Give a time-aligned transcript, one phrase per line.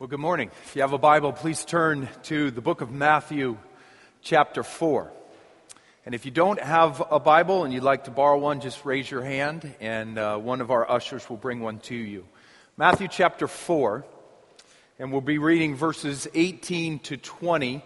[0.00, 0.50] Well, good morning.
[0.64, 3.56] If you have a Bible, please turn to the book of Matthew,
[4.22, 5.12] chapter 4.
[6.04, 9.08] And if you don't have a Bible and you'd like to borrow one, just raise
[9.08, 12.26] your hand and uh, one of our ushers will bring one to you.
[12.76, 14.04] Matthew, chapter 4.
[14.98, 17.80] And we'll be reading verses 18 to 20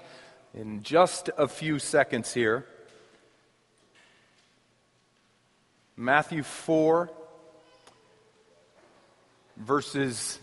[0.55, 2.65] in just a few seconds here.
[5.95, 7.11] Matthew 4,
[9.59, 10.39] verses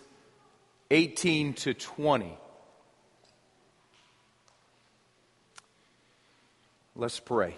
[0.90, 2.38] 18 to 20.
[6.94, 7.54] Let's pray.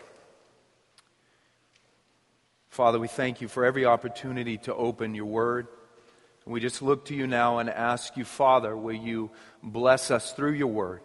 [2.71, 5.69] Father, we thank you for every opportunity to open your word.
[6.47, 9.31] We just look to you now and ask you, Father, will you
[9.63, 11.03] bless us through your word?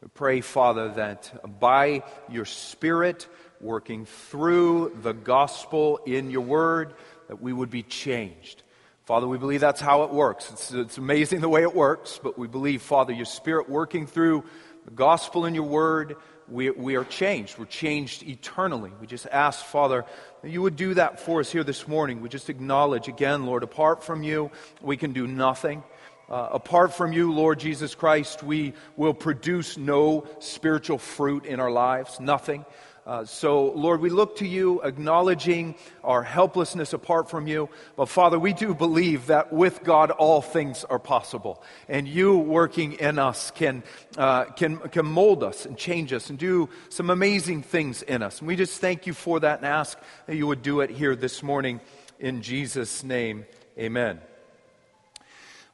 [0.00, 3.26] We pray, Father, that by your Spirit
[3.60, 6.94] working through the gospel in your word,
[7.26, 8.62] that we would be changed.
[9.08, 10.50] Father, we believe that's how it works.
[10.52, 14.44] It's, it's amazing the way it works, but we believe, Father, your Spirit working through
[14.84, 17.56] the gospel in your word, we, we are changed.
[17.56, 18.92] We're changed eternally.
[19.00, 20.04] We just ask, Father,
[20.42, 22.20] that you would do that for us here this morning.
[22.20, 24.50] We just acknowledge again, Lord, apart from you,
[24.82, 25.82] we can do nothing.
[26.28, 31.70] Uh, apart from you, Lord Jesus Christ, we will produce no spiritual fruit in our
[31.70, 32.66] lives, nothing.
[33.08, 37.70] Uh, so, Lord, we look to you, acknowledging our helplessness apart from you.
[37.96, 41.62] But, Father, we do believe that with God all things are possible.
[41.88, 43.82] And you working in us can,
[44.18, 48.40] uh, can, can mold us and change us and do some amazing things in us.
[48.40, 51.16] And we just thank you for that and ask that you would do it here
[51.16, 51.80] this morning
[52.20, 53.46] in Jesus' name.
[53.78, 54.20] Amen.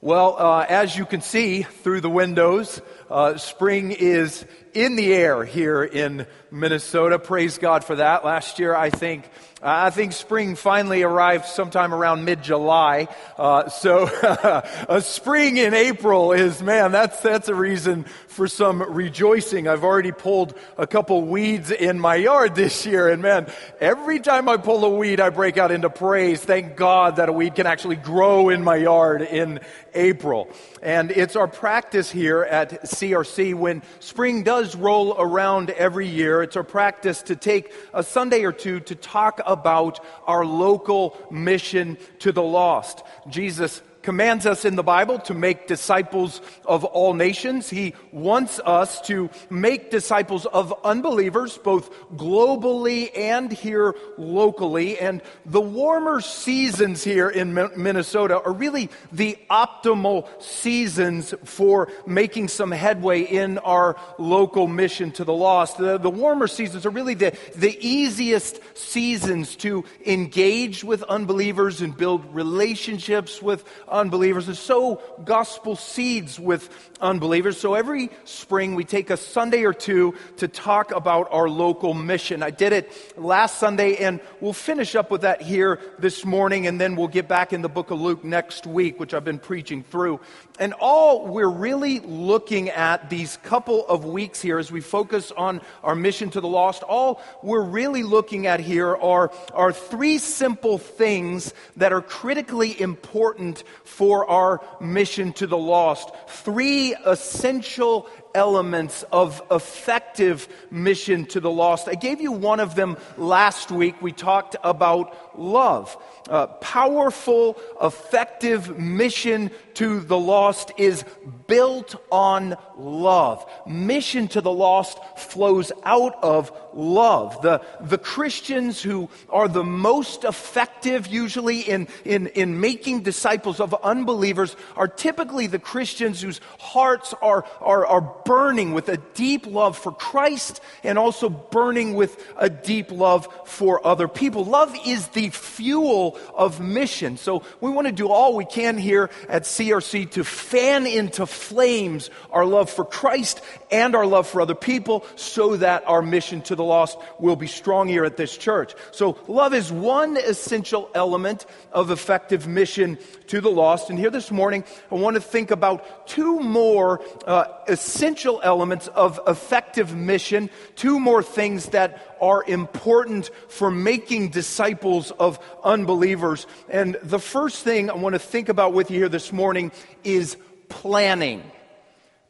[0.05, 2.83] Well, uh, as you can see through the windows,
[3.15, 7.19] uh, spring is in the air here in Minnesota.
[7.19, 8.25] Praise God for that.
[8.25, 9.29] Last year, I think,
[9.63, 13.07] I think spring finally arrived sometime around mid-July.
[13.39, 14.07] Uh, so,
[14.89, 19.69] a spring in April is, man, that's, that's a reason for some rejoicing.
[19.69, 23.47] I've already pulled a couple weeds in my yard this year, and man,
[23.81, 26.41] every time I pull a weed, I break out into praise.
[26.41, 29.61] Thank God that a weed can actually grow in my yard in
[29.95, 30.51] April.
[30.83, 36.43] And it's our practice here at CRC when spring does roll around every year.
[36.43, 41.99] It's our practice to take a Sunday or two to talk about our local mission
[42.21, 43.03] to the lost.
[43.29, 47.71] Jesus commands us in the Bible to make disciples of all nations.
[47.71, 54.99] He wants us to make disciples of unbelievers, both globally and here locally.
[54.99, 62.71] And the warmer seasons here in Minnesota are really the optimal seasons for making some
[62.71, 65.79] headway in our local mission to the lost.
[65.79, 71.97] The, the warmer seasons are really the, the easiest seasons to engage with unbelievers and
[71.97, 76.69] build relationships with unbelievers and sow gospel seeds with
[77.01, 77.59] unbelievers.
[77.59, 82.43] So every spring we take a Sunday or two to talk about our local mission.
[82.43, 86.81] I did it last Sunday and we'll finish up with that here this morning and
[86.81, 89.85] then we'll get back in the book of Luke next week, which I've been preaching
[89.85, 90.21] through.
[90.59, 95.61] And all we're really looking at these couple of weeks here as we focus on
[95.83, 100.79] our mission to the lost, all we're really looking at here are, are three simple
[100.79, 106.11] things that are critically important for our mission to the lost.
[106.29, 111.89] Three essential elements of effective mission to the lost.
[111.89, 114.01] I gave you one of them last week.
[114.03, 115.97] We talked about love.
[116.29, 121.05] Uh, powerful, effective mission to the lost is
[121.47, 123.45] built on love.
[123.67, 127.41] Mission to the lost flows out of love.
[127.43, 133.75] The, the Christians who are the most effective usually in, in, in making disciples of
[133.83, 139.77] unbelievers are typically the Christians whose hearts are, are, are burning with a deep love
[139.77, 144.45] for Christ and also burning with a deep love for other people.
[144.45, 147.17] Love is the fuel of mission.
[147.17, 152.11] So we want to do all we can here at CRC to fan into flames
[152.31, 153.41] our love for Christ
[153.71, 157.47] and our love for other people so that our mission to the lost will be
[157.47, 158.75] strong here at this church.
[158.93, 162.99] So love is one essential element of effective mission
[163.29, 163.91] to the lost.
[163.91, 169.21] And here this morning, I want to think about two more uh, essential elements of
[169.27, 176.47] effective mission, two more things that are important for making disciples of unbelievers.
[176.69, 179.73] And the first thing I want to think about with you here this morning
[180.03, 180.37] is
[180.69, 181.43] planning.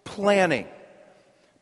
[0.05, 0.67] Planning.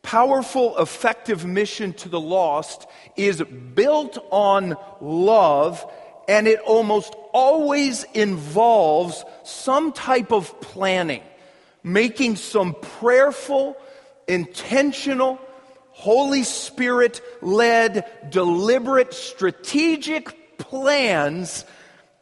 [0.01, 3.41] Powerful, effective mission to the lost is
[3.73, 5.85] built on love
[6.27, 11.21] and it almost always involves some type of planning.
[11.83, 13.75] making some prayerful,
[14.27, 15.39] intentional,
[15.91, 21.65] Holy Spirit led, deliberate, strategic plans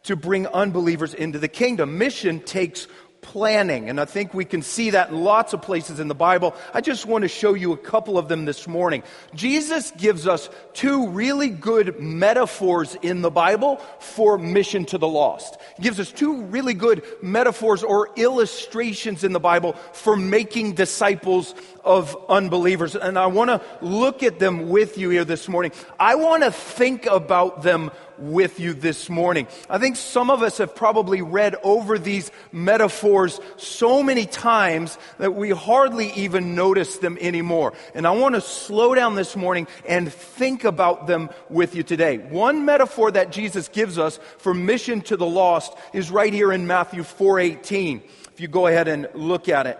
[0.03, 1.97] to bring unbelievers into the kingdom.
[1.97, 2.87] Mission takes
[3.21, 3.89] planning.
[3.89, 6.55] And I think we can see that in lots of places in the Bible.
[6.73, 9.03] I just want to show you a couple of them this morning.
[9.35, 15.57] Jesus gives us two really good metaphors in the Bible for mission to the lost.
[15.77, 21.53] He gives us two really good metaphors or illustrations in the Bible for making disciples
[21.83, 22.95] of unbelievers.
[22.95, 25.71] And I want to look at them with you here this morning.
[25.99, 27.91] I want to think about them
[28.21, 29.47] with you this morning.
[29.69, 35.35] I think some of us have probably read over these metaphors so many times that
[35.35, 37.73] we hardly even notice them anymore.
[37.95, 42.19] And I want to slow down this morning and think about them with you today.
[42.19, 46.67] One metaphor that Jesus gives us for mission to the lost is right here in
[46.67, 48.03] Matthew 4:18.
[48.31, 49.79] If you go ahead and look at it.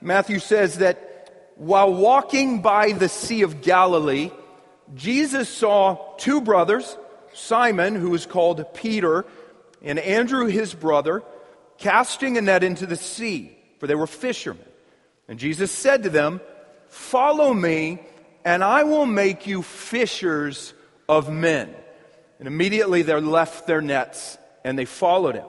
[0.00, 4.30] Matthew says that while walking by the Sea of Galilee,
[4.94, 6.96] Jesus saw two brothers,
[7.32, 9.24] Simon, who was called Peter,
[9.82, 11.22] and Andrew, his brother,
[11.78, 14.64] casting a net into the sea, for they were fishermen.
[15.28, 16.40] And Jesus said to them,
[16.88, 18.00] Follow me,
[18.44, 20.74] and I will make you fishers
[21.08, 21.74] of men.
[22.38, 25.46] And immediately they left their nets and they followed him.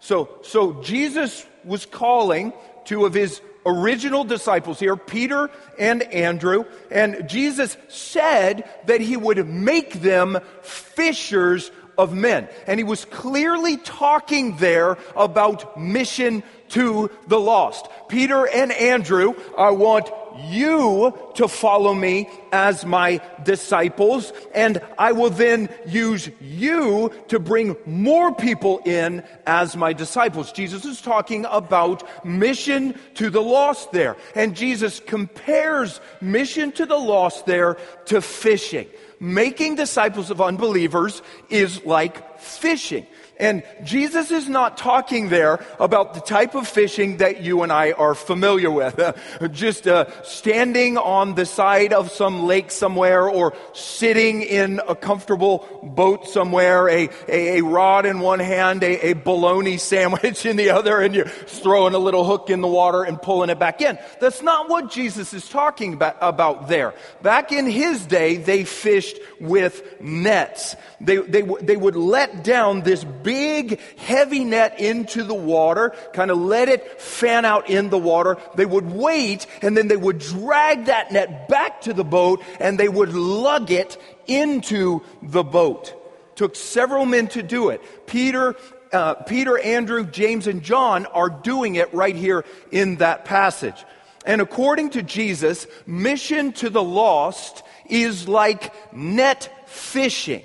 [0.00, 2.52] So, so Jesus was calling
[2.84, 9.46] two of his original disciples here, Peter and Andrew, and Jesus said that he would
[9.48, 12.48] make them fishers of men.
[12.66, 17.86] And he was clearly talking there about mission to the lost.
[18.08, 25.30] Peter and Andrew, I want you to follow me as my disciples, and I will
[25.30, 30.52] then use you to bring more people in as my disciples.
[30.52, 34.16] Jesus is talking about mission to the lost there.
[34.34, 38.88] And Jesus compares mission to the lost there to fishing.
[39.20, 43.06] Making disciples of unbelievers is like fishing.
[43.42, 47.90] And Jesus is not talking there about the type of fishing that you and I
[47.90, 48.96] are familiar with.
[49.00, 49.14] Uh,
[49.48, 55.66] just uh, standing on the side of some lake somewhere or sitting in a comfortable
[55.82, 60.70] boat somewhere, a, a, a rod in one hand, a, a bologna sandwich in the
[60.70, 63.98] other, and you're throwing a little hook in the water and pulling it back in.
[64.20, 66.94] That's not what Jesus is talking about, about there.
[67.22, 70.76] Back in his day, they fished with nets.
[71.00, 76.30] They, they, they would let down this big big, heavy net into the water, kind
[76.30, 78.36] of let it fan out in the water.
[78.56, 82.78] They would wait, and then they would drag that net back to the boat, and
[82.78, 83.96] they would lug it
[84.26, 85.94] into the boat.
[86.36, 87.80] Took several men to do it.
[88.06, 88.54] Peter
[88.92, 93.86] uh, Peter, Andrew, James, and John are doing it right here in that passage.
[94.26, 100.42] And according to Jesus, mission to the lost is like net fishing.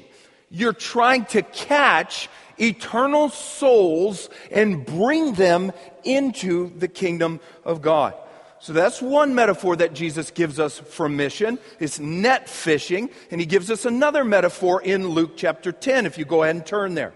[0.49, 5.71] You're trying to catch eternal souls and bring them
[6.03, 8.13] into the kingdom of God.
[8.59, 11.59] So that's one metaphor that Jesus gives us for mission.
[11.79, 13.09] It's net fishing.
[13.29, 16.65] And he gives us another metaphor in Luke chapter 10, if you go ahead and
[16.65, 17.13] turn there.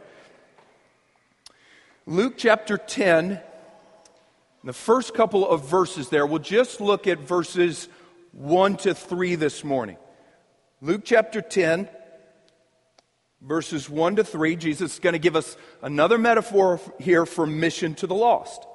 [2.05, 3.39] Luke chapter 10,
[4.63, 7.89] the first couple of verses there, we'll just look at verses
[8.33, 9.97] 1 to 3 this morning.
[10.81, 11.89] Luke chapter 10,
[13.41, 17.95] verses 1 to 3, Jesus is going to give us another metaphor here for mission
[17.95, 18.65] to the lost.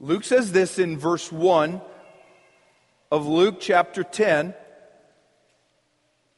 [0.00, 1.80] Luke says this in verse 1
[3.10, 4.54] of Luke chapter 10.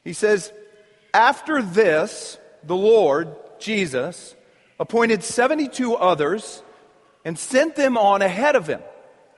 [0.03, 0.51] He says,
[1.13, 4.35] After this, the Lord, Jesus,
[4.79, 6.61] appointed 72 others
[7.23, 8.81] and sent them on ahead of him,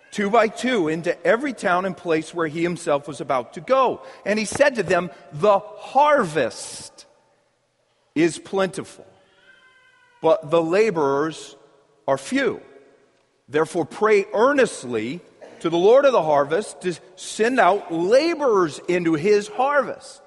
[0.09, 4.01] two by two, into every town and place where he himself was about to go.
[4.25, 7.05] And he said to them, The harvest
[8.15, 9.05] is plentiful,
[10.21, 11.55] but the laborers
[12.07, 12.61] are few.
[13.47, 15.21] Therefore, pray earnestly
[15.59, 20.21] to the Lord of the harvest to send out laborers into his harvest.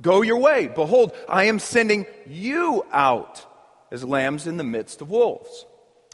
[0.00, 0.68] Go your way.
[0.68, 3.44] Behold, I am sending you out
[3.92, 5.66] as lambs in the midst of wolves.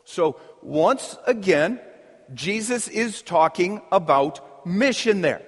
[0.04, 1.80] So, once again,
[2.34, 5.42] Jesus is talking about mission there.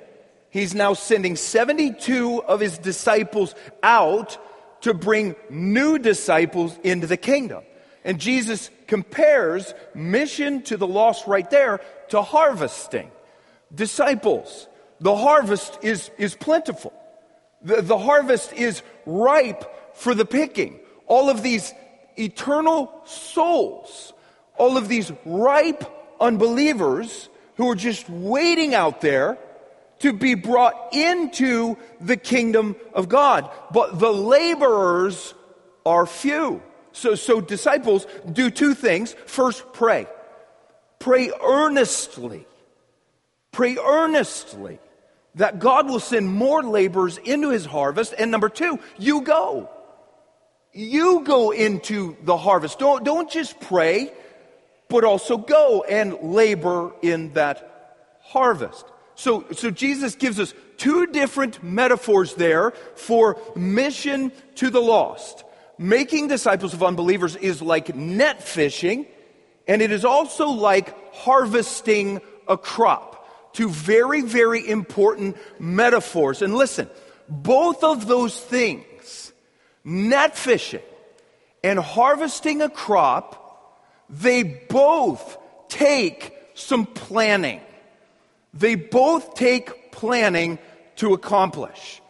[0.49, 4.39] He's now sending 72 of his disciples out
[4.83, 7.63] to bring new disciples into the kingdom.
[8.05, 13.11] And Jesus compares mission to the lost right there to harvesting.
[13.75, 14.69] Disciples,
[15.01, 16.93] the harvest is, is plentiful.
[17.63, 20.81] The, the harvest is ripe for the picking.
[21.07, 21.73] All of these
[22.17, 24.13] eternal souls,
[24.59, 25.85] all of these ripe
[26.21, 29.39] unbelievers who are just waiting out there
[30.03, 33.49] to be brought into the kingdom of God.
[33.71, 35.35] But the laborers
[35.87, 36.61] are few.
[36.93, 39.15] So, so disciples do two things.
[39.27, 40.07] First, pray.
[40.99, 42.47] Pray earnestly.
[43.53, 44.79] Pray earnestly
[45.37, 48.13] that God will send more laborers into his harvest.
[48.19, 49.71] And number two, you go.
[50.73, 52.79] You go into the harvest.
[52.79, 54.13] Don't, don't just pray,
[54.89, 58.85] but also go and labor in that harvest.
[59.15, 65.45] So, so Jesus gives us two different metaphors there for mission to the lost.
[65.79, 69.07] Making disciples of unbelievers is like net fishing,
[69.67, 73.53] and it is also like harvesting a crop.
[73.55, 76.43] Two very, very important metaphors.
[76.43, 76.89] And listen,
[77.29, 79.33] both of those things
[79.85, 80.83] net fishing
[81.65, 83.79] and harvesting a crop,
[84.09, 85.39] they both
[85.69, 87.61] take some planning.
[88.55, 90.59] They both take planning
[90.97, 92.01] to accomplish.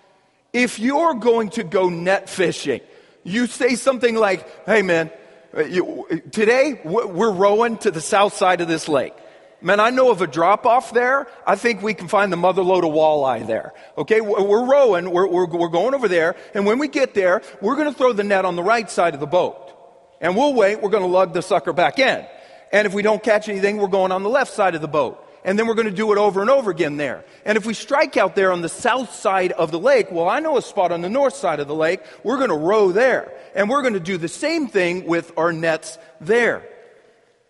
[0.52, 2.80] If you're going to go net fishing,
[3.24, 5.10] you say something like, hey man,
[5.56, 9.14] uh, you, today we're rowing to the south side of this lake.
[9.60, 11.28] Man, I know of a drop off there.
[11.46, 13.72] I think we can find the mother lode of walleye there.
[13.96, 17.76] Okay, we're rowing, we're, we're, we're going over there, and when we get there, we're
[17.76, 19.72] going to throw the net on the right side of the boat.
[20.20, 22.26] And we'll wait, we're going to lug the sucker back in.
[22.72, 25.24] And if we don't catch anything, we're going on the left side of the boat.
[25.44, 27.24] And then we're going to do it over and over again there.
[27.44, 30.40] And if we strike out there on the south side of the lake, well, I
[30.40, 32.00] know a spot on the north side of the lake.
[32.22, 33.32] We're going to row there.
[33.54, 36.68] And we're going to do the same thing with our nets there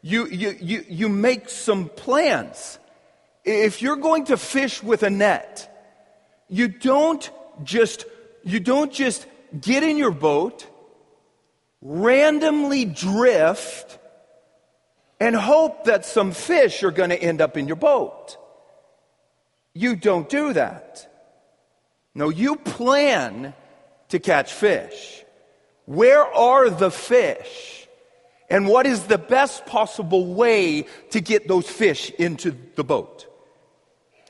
[0.02, 2.78] you, you, you, you make some plans.
[3.44, 5.68] If you're going to fish with a net,
[6.48, 7.28] you don't
[7.62, 8.04] just,
[8.42, 9.26] you don't just
[9.58, 10.66] get in your boat,
[11.80, 13.98] randomly drift,
[15.22, 18.36] and hope that some fish are going to end up in your boat.
[19.72, 21.08] You don't do that.
[22.12, 23.54] No, you plan
[24.08, 25.24] to catch fish.
[25.84, 27.86] Where are the fish?
[28.50, 33.26] And what is the best possible way to get those fish into the boat?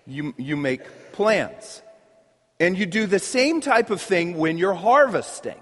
[0.07, 1.81] You, you make plans.
[2.61, 5.61] And you do the same type of thing when you're harvesting.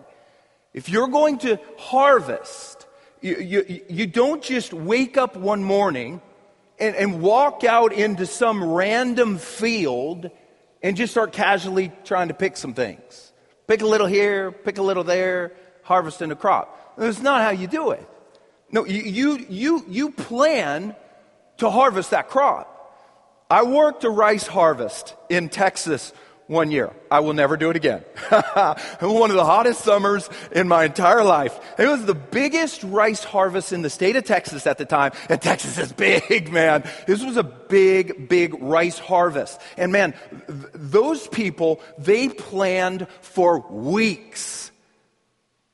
[0.75, 2.80] If you're going to harvest,
[3.21, 6.21] you, you, you don't just wake up one morning
[6.79, 10.31] and, and walk out into some random field
[10.83, 13.33] and just start casually trying to pick some things.
[13.67, 16.97] Pick a little here, pick a little there, harvesting a crop.
[16.97, 18.07] That's not how you do it.
[18.73, 20.95] No, you, you, you plan
[21.59, 22.67] to harvest that crop.
[23.51, 26.13] I worked a rice harvest in Texas
[26.51, 26.91] one year.
[27.13, 28.01] I will never do it again.
[29.01, 31.57] one of the hottest summers in my entire life.
[31.79, 35.13] It was the biggest rice harvest in the state of Texas at the time.
[35.29, 36.83] And Texas is big, man.
[37.07, 39.61] This was a big, big rice harvest.
[39.77, 40.13] And man,
[40.49, 44.73] th- those people, they planned for weeks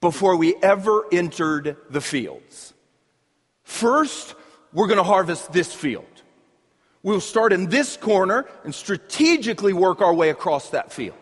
[0.02, 2.74] before we ever entered the fields.
[3.62, 4.34] First,
[4.74, 6.04] we're going to harvest this field.
[7.02, 11.16] We'll start in this corner and strategically work our way across that field.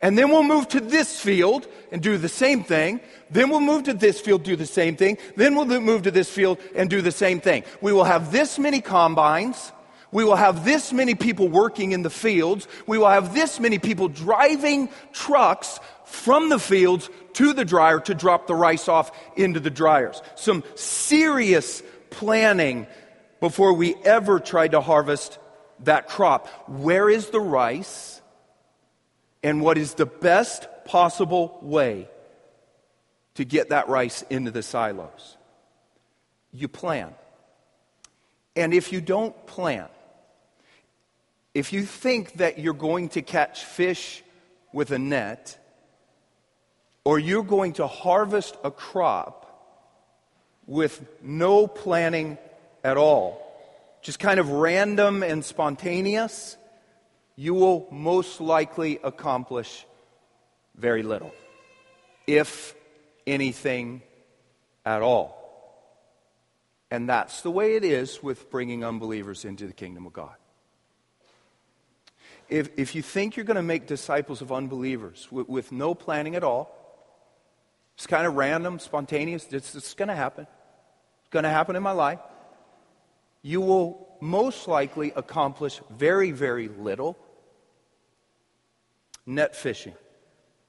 [0.00, 3.00] And then we'll move to this field and do the same thing.
[3.30, 5.16] Then we'll move to this field, do the same thing.
[5.34, 7.64] Then we'll move to this field and do the same thing.
[7.80, 9.72] We will have this many combines.
[10.12, 12.68] We will have this many people working in the fields.
[12.86, 18.14] We will have this many people driving trucks from the fields to the dryer to
[18.14, 20.20] drop the rice off into the dryers.
[20.36, 22.86] Some serious planning
[23.44, 25.38] before we ever tried to harvest
[25.80, 26.48] that crop.
[26.66, 28.22] Where is the rice?
[29.42, 32.08] And what is the best possible way
[33.34, 35.36] to get that rice into the silos?
[36.54, 37.12] You plan.
[38.56, 39.88] And if you don't plan,
[41.52, 44.24] if you think that you're going to catch fish
[44.72, 45.58] with a net,
[47.04, 49.44] or you're going to harvest a crop
[50.66, 52.38] with no planning
[52.84, 53.40] at all,
[54.02, 56.58] just kind of random and spontaneous,
[57.34, 59.86] you will most likely accomplish
[60.76, 61.32] very little,
[62.26, 62.74] if
[63.26, 64.02] anything
[64.84, 65.40] at all.
[66.90, 70.34] And that's the way it is with bringing unbelievers into the kingdom of God.
[72.50, 76.36] If, if you think you're going to make disciples of unbelievers with, with no planning
[76.36, 76.70] at all,
[77.94, 79.50] it's kind of random, spontaneous.
[79.50, 80.46] It's, it's going to happen.
[81.22, 82.18] It's going to happen in my life.
[83.46, 87.18] You will most likely accomplish very, very little.
[89.26, 89.92] Net fishing,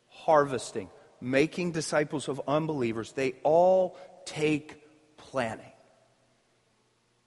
[0.10, 0.89] harvesting,
[1.22, 4.82] making disciples of unbelievers, they all take
[5.15, 5.72] planning.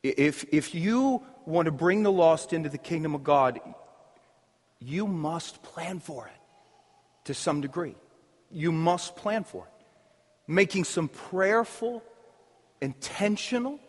[0.03, 3.59] If, if you want to bring the lost into the kingdom of God,
[4.81, 6.41] you must plan for it
[7.25, 7.97] to some degree.
[8.51, 9.87] You must plan for it.
[10.47, 12.03] Making some prayerful,
[12.83, 13.81] intentional,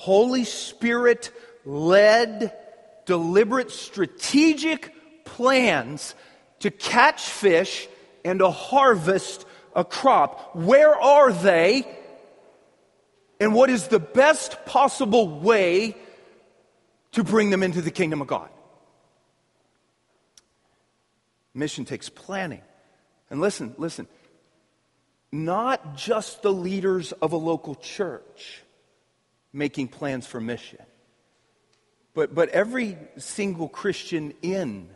[0.00, 1.30] Holy Spirit
[1.66, 2.56] led,
[3.04, 4.94] deliberate, strategic
[5.26, 6.14] plans
[6.60, 7.86] to catch fish
[8.24, 9.44] and to harvest
[9.76, 10.56] a crop.
[10.56, 11.86] Where are they?
[13.40, 15.94] And what is the best possible way
[17.12, 18.48] to bring them into the kingdom of God?
[21.52, 22.62] Mission takes planning.
[23.28, 24.08] And listen, listen,
[25.30, 28.62] not just the leaders of a local church
[29.52, 30.84] making plans for mission,
[32.14, 34.88] but, but every single Christian in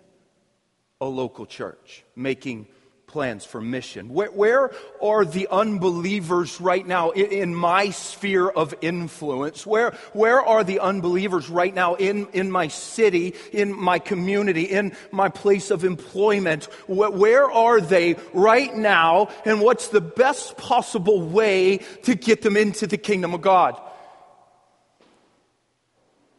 [1.00, 2.66] a local church making
[3.14, 4.08] plans for mission?
[4.08, 9.64] Where, where, are the unbelievers right now in, in, my sphere of influence?
[9.64, 14.96] Where, where are the unbelievers right now in, in my city, in my community, in
[15.12, 16.64] my place of employment?
[16.88, 19.28] Where, where are they right now?
[19.44, 23.80] And what's the best possible way to get them into the kingdom of God?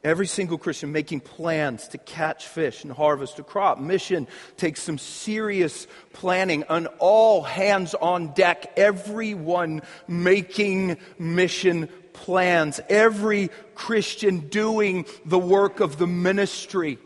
[0.06, 3.80] Every single Christian making plans to catch fish and harvest a crop.
[3.80, 13.50] Mission takes some serious planning, an all hands on deck, everyone making mission plans, every
[13.74, 17.00] Christian doing the work of the ministry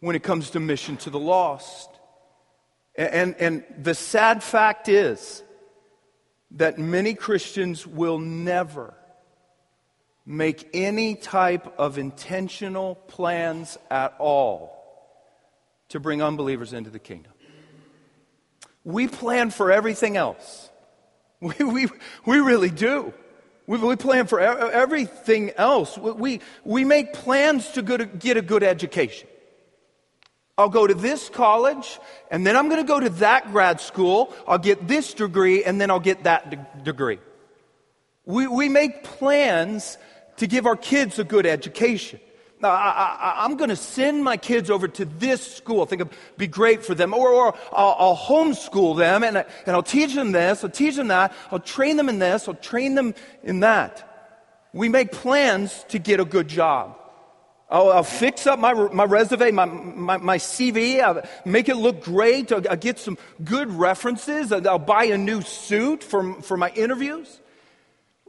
[0.00, 1.90] when it comes to mission to the lost.
[2.94, 5.42] And, and the sad fact is
[6.52, 8.94] that many Christians will never
[10.26, 14.74] make any type of intentional plans at all
[15.90, 17.32] to bring unbelievers into the kingdom.
[18.84, 20.70] We plan for everything else.
[21.40, 21.88] We, we,
[22.24, 23.12] we really do.
[23.66, 25.98] We, we plan for everything else.
[25.98, 29.28] We, we make plans to, to get a good education.
[30.56, 31.98] I'll go to this college,
[32.30, 34.32] and then I'm going to go to that grad school.
[34.46, 37.18] I'll get this degree, and then I'll get that de- degree.
[38.24, 39.98] We, we make plans
[40.36, 42.20] to give our kids a good education.
[42.60, 45.82] Now, I, am going to send my kids over to this school.
[45.82, 47.12] I think it'd be great for them.
[47.12, 51.08] Or, or I'll, I'll, homeschool them and, and I'll teach them this, I'll teach them
[51.08, 54.10] that, I'll train them in this, I'll train them in that.
[54.72, 56.96] We make plans to get a good job.
[57.68, 62.02] I'll, I'll fix up my, my resume, my, my, my CV, I'll make it look
[62.02, 66.70] great, I'll, I'll get some good references, I'll buy a new suit for, for my
[66.70, 67.40] interviews.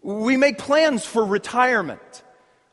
[0.06, 2.00] We make plans for retirement.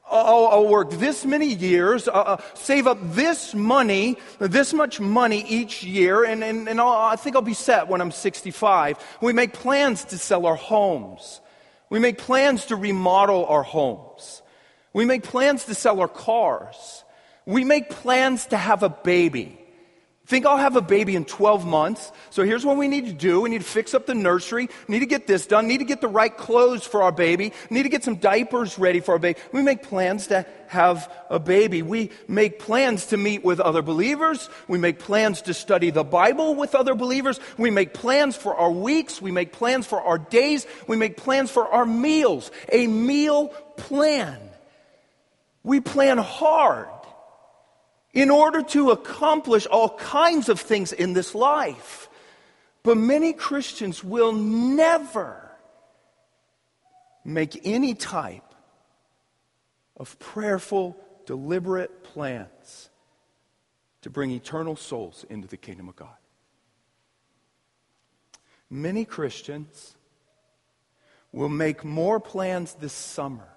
[0.06, 5.42] I'll, I'll work this many years, uh, uh, save up this money, this much money
[5.48, 8.98] each year, and, and, and i think I'll be set when I'm 65.
[9.22, 11.40] We make plans to sell our homes.
[11.88, 14.42] We make plans to remodel our homes.
[14.92, 17.02] We make plans to sell our cars.
[17.46, 19.58] We make plans to have a baby.
[20.32, 22.10] Think I'll have a baby in 12 months.
[22.30, 23.42] So here's what we need to do.
[23.42, 24.70] We need to fix up the nursery.
[24.88, 25.68] Need to get this done.
[25.68, 27.52] Need to get the right clothes for our baby.
[27.68, 29.38] Need to get some diapers ready for our baby.
[29.52, 31.82] We make plans to have a baby.
[31.82, 34.48] We make plans to meet with other believers.
[34.68, 37.38] We make plans to study the Bible with other believers.
[37.58, 39.20] We make plans for our weeks.
[39.20, 40.66] We make plans for our days.
[40.86, 42.50] We make plans for our meals.
[42.72, 44.40] A meal plan.
[45.62, 46.88] We plan hard
[48.12, 52.08] in order to accomplish all kinds of things in this life.
[52.82, 55.50] But many Christians will never
[57.24, 58.54] make any type
[59.96, 60.96] of prayerful,
[61.26, 62.90] deliberate plans
[64.02, 66.16] to bring eternal souls into the kingdom of God.
[68.68, 69.94] Many Christians
[71.30, 73.48] will make more plans this summer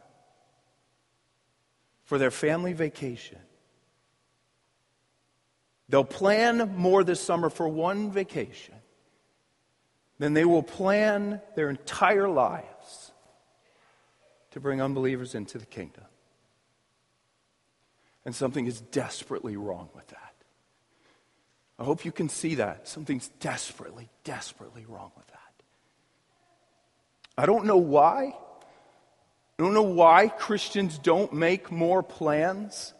[2.03, 3.39] for their family vacation
[5.89, 8.75] They'll plan more this summer for one vacation
[10.17, 13.11] than they will plan their entire lives
[14.51, 16.05] to bring unbelievers into the kingdom.
[18.23, 20.33] And something is desperately wrong with that.
[21.77, 22.87] I hope you can see that.
[22.87, 25.35] Something's desperately, desperately wrong with that.
[27.37, 28.33] I don't know why.
[29.59, 32.93] I don't know why Christians don't make more plans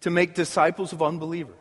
[0.00, 1.56] to make disciples of unbelievers.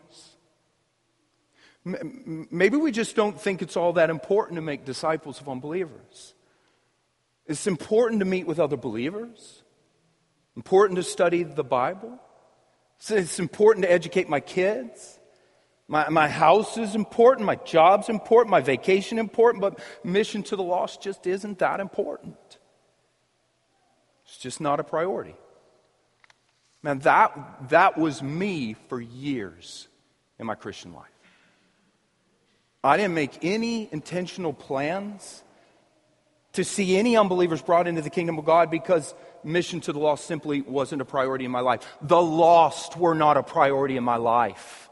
[1.85, 6.33] Maybe we just don't think it's all that important to make disciples of unbelievers.
[7.45, 9.63] It's important to meet with other believers,
[10.55, 12.19] important to study the Bible.
[13.09, 15.19] It's important to educate my kids.
[15.89, 20.63] My, my house is important, my job's important, my vacation important, but mission to the
[20.63, 22.37] lost just isn't that important.
[24.25, 25.35] It's just not a priority.
[26.81, 29.89] Man, that, that was me for years
[30.39, 31.12] in my Christian life.
[32.83, 35.43] I didn't make any intentional plans
[36.53, 40.25] to see any unbelievers brought into the kingdom of God because mission to the lost
[40.25, 41.85] simply wasn't a priority in my life.
[42.01, 44.89] The lost were not a priority in my life.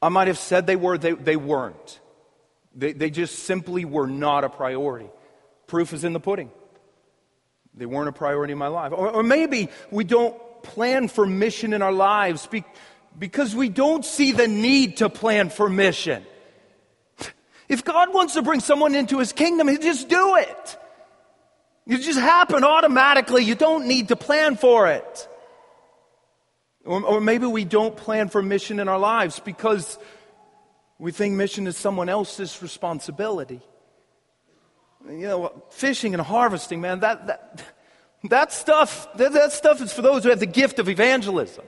[0.00, 2.00] I might have said they were, they, they weren't.
[2.74, 5.10] They, they just simply were not a priority.
[5.66, 6.50] Proof is in the pudding.
[7.74, 8.92] They weren't a priority in my life.
[8.92, 12.46] Or, or maybe we don't plan for mission in our lives
[13.18, 16.24] because we don't see the need to plan for mission.
[17.68, 20.78] If God wants to bring someone into his kingdom, he'll just do it.
[21.86, 23.44] It just happen automatically.
[23.44, 25.28] You don't need to plan for it.
[26.84, 29.98] Or, or maybe we don't plan for mission in our lives because
[30.98, 33.60] we think mission is someone else's responsibility.
[35.08, 37.64] You know, fishing and harvesting, man, that, that,
[38.24, 41.64] that stuff, that, that stuff is for those who have the gift of evangelism.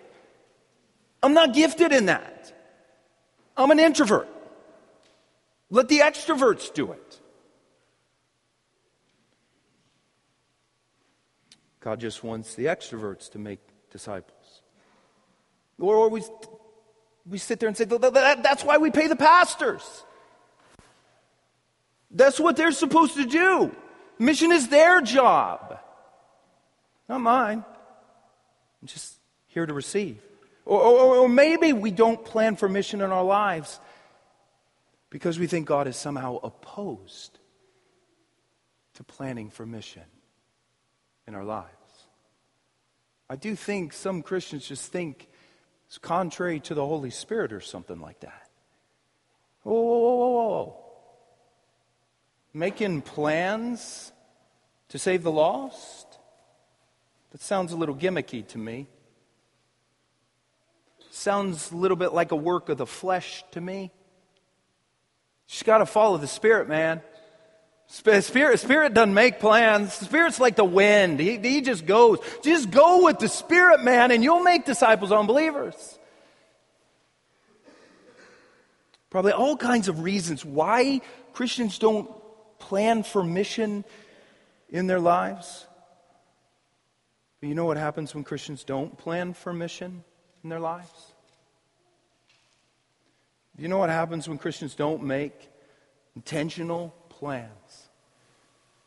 [1.24, 2.52] I'm not gifted in that.
[3.56, 4.28] I'm an introvert.
[5.70, 7.20] Let the extroverts do it.
[11.80, 13.60] God just wants the extroverts to make
[13.90, 14.60] disciples.
[15.78, 16.22] Or we,
[17.26, 20.04] we sit there and say, that's why we pay the pastors.
[22.10, 23.74] That's what they're supposed to do.
[24.18, 25.78] Mission is their job,
[27.08, 27.64] not mine.
[28.82, 30.20] I'm just here to receive.
[30.66, 33.80] Or, or, or, maybe we don't plan for mission in our lives
[35.10, 37.38] because we think God is somehow opposed
[38.94, 40.04] to planning for mission
[41.26, 41.68] in our lives.
[43.28, 45.28] I do think some Christians just think
[45.86, 48.48] it's contrary to the Holy Spirit or something like that.
[49.62, 50.76] Whoa, whoa, whoa, whoa, whoa.
[52.52, 54.12] Making plans
[54.88, 56.18] to save the lost?
[57.32, 58.88] That sounds a little gimmicky to me.
[61.14, 63.92] Sounds a little bit like a work of the flesh to me.
[65.46, 67.02] She's got to follow the Spirit, man.
[67.86, 69.92] Spirit, Spirit doesn't make plans.
[69.92, 71.20] Spirit's like the wind.
[71.20, 72.18] He, he just goes.
[72.42, 75.76] Just go with the Spirit, man, and you'll make disciples, unbelievers.
[79.08, 81.00] Probably all kinds of reasons why
[81.32, 82.10] Christians don't
[82.58, 83.84] plan for mission
[84.68, 85.64] in their lives.
[87.40, 90.02] But you know what happens when Christians don't plan for mission
[90.44, 91.12] in their lives?
[93.56, 95.48] Do you know what happens when Christians don't make
[96.14, 97.88] intentional plans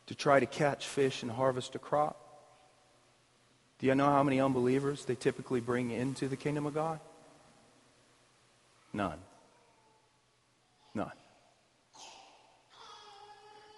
[0.06, 2.24] to try to catch fish and harvest a crop?
[3.78, 7.00] Do you know how many unbelievers they typically bring into the kingdom of God?
[8.92, 9.18] None.
[10.94, 11.12] None.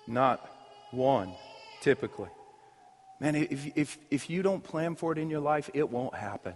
[0.06, 0.48] Not
[0.90, 1.32] one,
[1.82, 2.30] typically.
[3.20, 6.54] Man, if, if, if you don't plan for it in your life, it won't happen,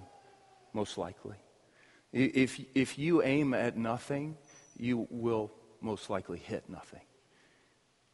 [0.75, 1.37] most likely.
[2.13, 4.37] If, if you aim at nothing,
[4.77, 7.01] you will most likely hit nothing.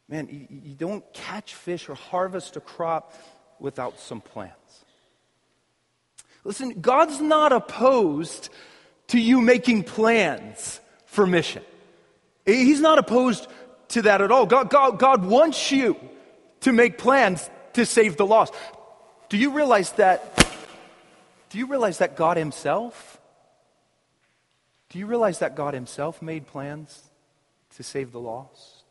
[0.07, 3.13] Man, you, you don't catch fish or harvest a crop
[3.59, 4.51] without some plans.
[6.43, 8.49] Listen, God's not opposed
[9.07, 11.63] to you making plans for mission.
[12.45, 13.47] He's not opposed
[13.89, 14.45] to that at all.
[14.45, 15.95] God, God, God wants you
[16.61, 18.53] to make plans to save the lost.
[19.29, 20.50] Do you realize that?
[21.51, 23.19] Do you realize that God Himself?
[24.89, 27.09] Do you realize that God Himself made plans
[27.75, 28.83] to save the lost?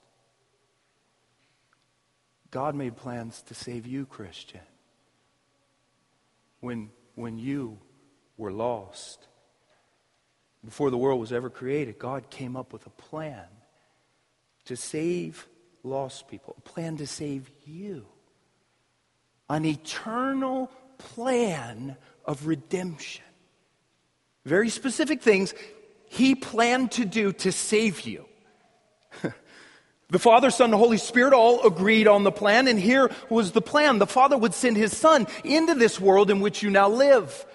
[2.51, 4.61] God made plans to save you, Christian.
[6.61, 7.79] When, when you
[8.37, 9.27] were lost,
[10.62, 13.46] before the world was ever created, God came up with a plan
[14.66, 15.49] to save
[15.83, 18.05] lost people, a plan to save you,
[19.49, 23.24] an eternal plan of redemption.
[24.44, 25.54] Very specific things
[26.09, 28.24] He planned to do to save you.
[30.11, 33.61] The Father, Son, and Holy Spirit all agreed on the plan, and here was the
[33.61, 33.98] plan.
[33.98, 37.46] The Father would send His Son into this world in which you now live.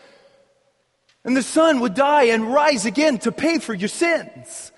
[1.26, 4.72] And the Son would die and rise again to pay for your sins.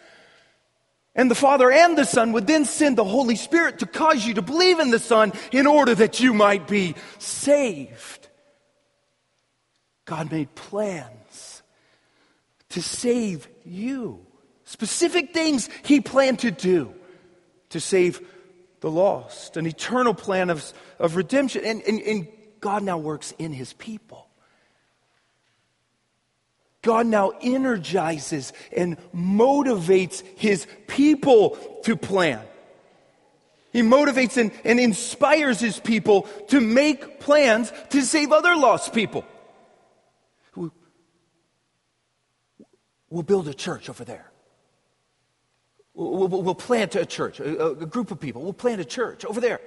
[1.14, 4.36] And the Father and the Son would then send the Holy Spirit to cause you
[4.36, 8.27] to believe in the Son in order that you might be saved.
[10.08, 11.62] God made plans
[12.70, 14.26] to save you.
[14.64, 16.96] Specific things He planned to do
[17.70, 18.26] to save
[18.80, 21.64] the lost, an eternal plan of, of redemption.
[21.66, 22.28] And, and, and
[22.62, 24.28] God now works in his people.
[26.82, 32.40] God now energizes and motivates his people to plan.
[33.74, 39.26] He motivates and, and inspires his people to make plans to save other lost people.
[43.10, 44.32] We'll build a church over there.
[45.94, 48.44] We'll, we'll, plant a church, a, a, group of people.
[48.44, 49.60] We'll plant a church over there.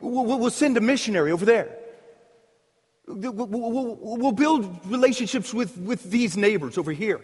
[0.00, 1.76] We'll, we'll send a missionary over there.
[3.06, 7.20] We'll, build relationships with, with these neighbors over here.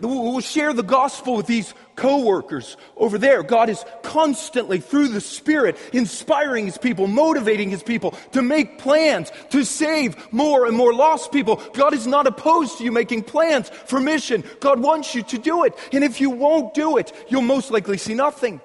[0.00, 3.44] We'll share the gospel with these coworkers over there.
[3.44, 9.30] God is constantly, through the Spirit, inspiring His people, motivating His people to make plans
[9.50, 11.62] to save more and more lost people.
[11.74, 14.42] God is not opposed to you making plans for mission.
[14.58, 15.78] God wants you to do it.
[15.92, 18.60] And if you won't do it, you'll most likely see nothing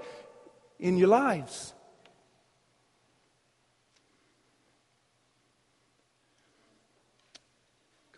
[0.79, 1.75] in your lives.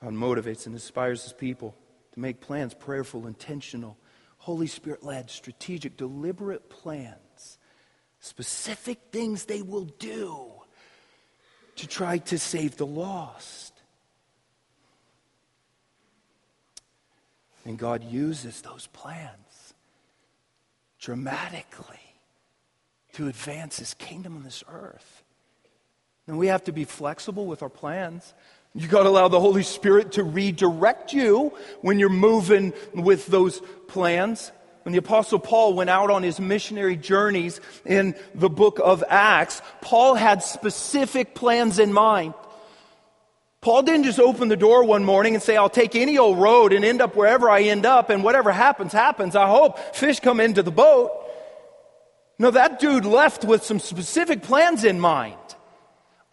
[0.02, 1.76] God motivates and inspires His people
[2.13, 3.97] to make plans, prayerful, intentional,
[4.38, 7.58] Holy Spirit led, strategic, deliberate plans,
[8.19, 10.52] specific things they will do
[11.76, 13.74] to try to save the lost.
[17.65, 19.74] And God uses those plans
[21.00, 22.00] dramatically
[23.13, 25.24] to advance his kingdom on this earth.
[26.28, 28.34] And we have to be flexible with our plans.
[28.73, 33.62] You got to allow the Holy Spirit to redirect you when you're moving with those
[33.88, 34.51] plans.
[34.84, 39.62] When the Apostle Paul went out on his missionary journeys in the book of Acts,
[39.81, 42.34] Paul had specific plans in mind.
[43.60, 46.73] Paul didn't just open the door one morning and say, I'll take any old road
[46.73, 49.36] and end up wherever I end up, and whatever happens, happens.
[49.36, 51.12] I hope fish come into the boat.
[52.39, 55.36] No, that dude left with some specific plans in mind.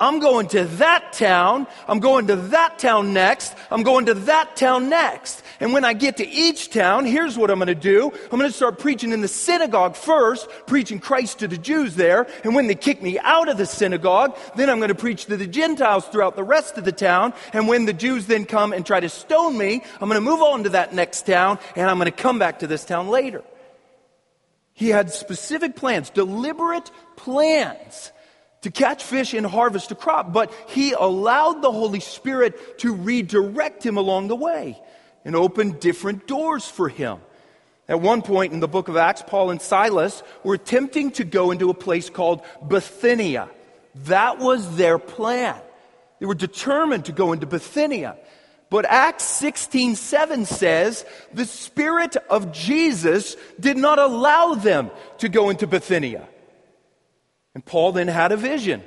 [0.00, 1.66] I'm going to that town.
[1.88, 3.52] I'm going to that town next.
[3.68, 5.42] I'm going to that town next.
[5.58, 8.12] And when I get to each town, here's what I'm going to do.
[8.30, 12.28] I'm going to start preaching in the synagogue first, preaching Christ to the Jews there.
[12.44, 15.36] And when they kick me out of the synagogue, then I'm going to preach to
[15.36, 17.34] the Gentiles throughout the rest of the town.
[17.52, 20.42] And when the Jews then come and try to stone me, I'm going to move
[20.42, 23.42] on to that next town and I'm going to come back to this town later.
[24.74, 28.12] He had specific plans, deliberate plans
[28.62, 33.84] to catch fish and harvest a crop, but he allowed the Holy Spirit to redirect
[33.84, 34.80] him along the way
[35.24, 37.18] and open different doors for him.
[37.88, 41.50] At one point in the book of Acts, Paul and Silas were attempting to go
[41.50, 43.48] into a place called Bithynia.
[44.04, 45.56] That was their plan.
[46.18, 48.16] They were determined to go into Bithynia.
[48.70, 55.66] But Acts 16:7 says the spirit of Jesus did not allow them to go into
[55.66, 56.28] Bithynia.
[57.54, 58.82] And Paul then had a vision.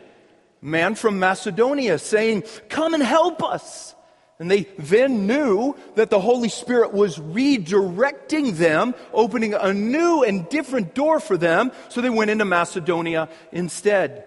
[0.62, 3.96] Man from Macedonia saying, Come and help us.
[4.42, 10.50] And they then knew that the Holy Spirit was redirecting them, opening a new and
[10.50, 14.26] different door for them, so they went into Macedonia instead.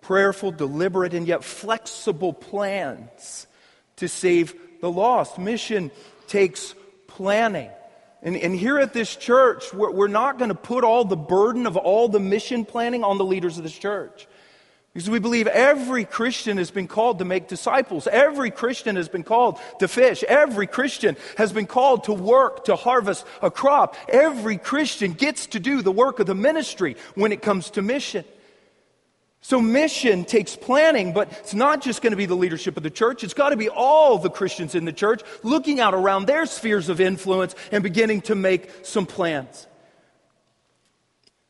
[0.00, 3.46] Prayerful, deliberate, and yet flexible plans
[3.96, 5.38] to save the lost.
[5.38, 5.90] Mission
[6.26, 6.74] takes
[7.06, 7.70] planning.
[8.22, 11.66] And, and here at this church, we're, we're not going to put all the burden
[11.66, 14.26] of all the mission planning on the leaders of this church.
[14.92, 18.08] Because we believe every Christian has been called to make disciples.
[18.08, 20.24] Every Christian has been called to fish.
[20.24, 23.94] Every Christian has been called to work, to harvest a crop.
[24.08, 28.24] Every Christian gets to do the work of the ministry when it comes to mission.
[29.48, 32.90] So mission takes planning, but it's not just going to be the leadership of the
[32.90, 33.24] church.
[33.24, 36.90] It's got to be all the Christians in the church looking out around their spheres
[36.90, 39.66] of influence and beginning to make some plans.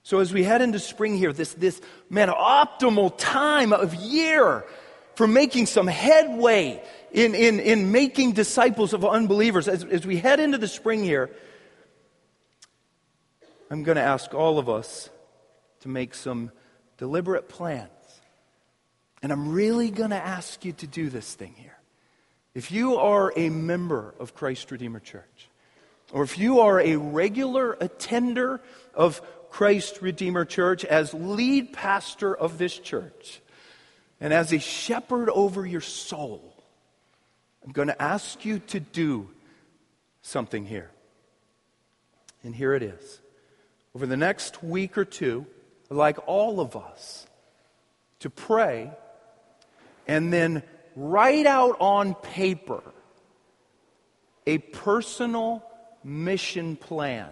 [0.04, 4.64] So as we head into spring here, this, this man, optimal time of year
[5.16, 6.80] for making some headway
[7.10, 9.66] in, in, in making disciples of unbelievers.
[9.66, 11.30] As, as we head into the spring here,
[13.72, 15.10] I'm going to ask all of us
[15.80, 16.52] to make some
[16.98, 17.88] deliberate plans.
[19.22, 21.78] And I'm really going to ask you to do this thing here.
[22.54, 25.48] If you are a member of Christ Redeemer Church,
[26.12, 28.60] or if you are a regular attender
[28.94, 33.40] of Christ Redeemer Church as lead pastor of this church,
[34.20, 36.54] and as a shepherd over your soul,
[37.64, 39.28] I'm going to ask you to do
[40.22, 40.90] something here.
[42.42, 43.20] And here it is.
[43.94, 45.46] Over the next week or two,
[45.90, 47.26] like all of us,
[48.20, 48.90] to pray
[50.06, 50.62] and then
[50.96, 52.82] write out on paper
[54.46, 55.62] a personal
[56.02, 57.28] mission plan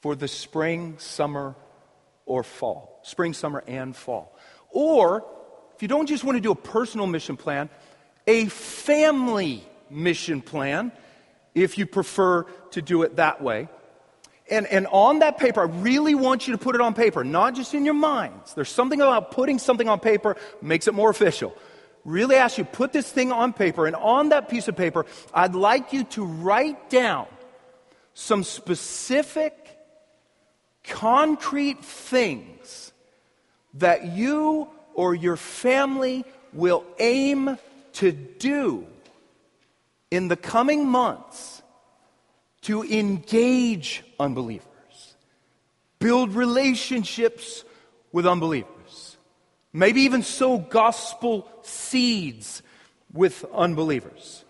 [0.00, 1.56] for the spring, summer,
[2.26, 3.00] or fall.
[3.02, 4.36] Spring, summer, and fall.
[4.70, 5.24] Or,
[5.74, 7.70] if you don't just want to do a personal mission plan,
[8.26, 10.92] a family mission plan,
[11.54, 13.68] if you prefer to do it that way.
[14.50, 17.54] And, and on that paper, I really want you to put it on paper, not
[17.54, 18.52] just in your minds.
[18.54, 21.56] There's something about putting something on paper makes it more official.
[22.04, 25.54] really ask you, put this thing on paper, and on that piece of paper, I'd
[25.54, 27.26] like you to write down
[28.12, 29.54] some specific,
[30.84, 32.92] concrete things
[33.74, 37.58] that you or your family will aim
[37.94, 38.86] to do
[40.10, 41.53] in the coming months
[42.64, 45.14] to engage unbelievers,
[45.98, 47.64] build relationships
[48.12, 49.16] with unbelievers,
[49.72, 52.62] maybe even sow gospel seeds
[53.12, 54.44] with unbelievers.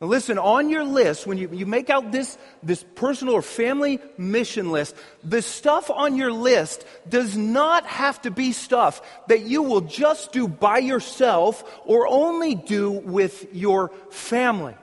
[0.00, 4.00] Now listen, on your list, when you, you make out this, this personal or family
[4.18, 9.62] mission list, the stuff on your list does not have to be stuff that you
[9.62, 14.74] will just do by yourself or only do with your family.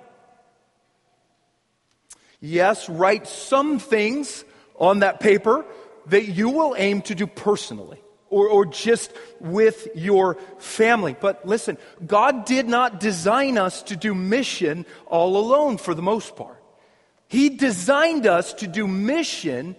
[2.41, 4.43] Yes, write some things
[4.75, 5.63] on that paper
[6.07, 8.01] that you will aim to do personally
[8.31, 11.15] or, or just with your family.
[11.19, 16.35] But listen, God did not design us to do mission all alone for the most
[16.35, 16.57] part.
[17.27, 19.75] He designed us to do mission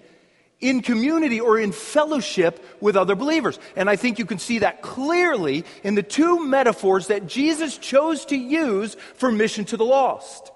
[0.61, 3.59] in community or in fellowship with other believers.
[3.75, 8.25] And I think you can see that clearly in the two metaphors that Jesus chose
[8.27, 10.52] to use for mission to the lost.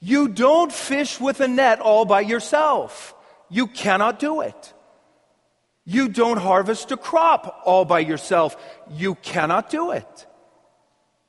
[0.00, 3.14] You don't fish with a net all by yourself.
[3.48, 4.74] You cannot do it.
[5.84, 8.56] You don't harvest a crop all by yourself.
[8.90, 10.26] You cannot do it.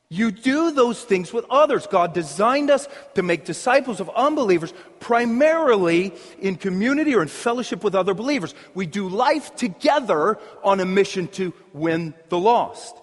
[0.09, 1.85] You do those things with others.
[1.85, 7.93] God designed us to make disciples of unbelievers primarily in community or in fellowship with
[7.93, 8.55] other believers.
[8.73, 12.95] We do life together on a mission to win the lost.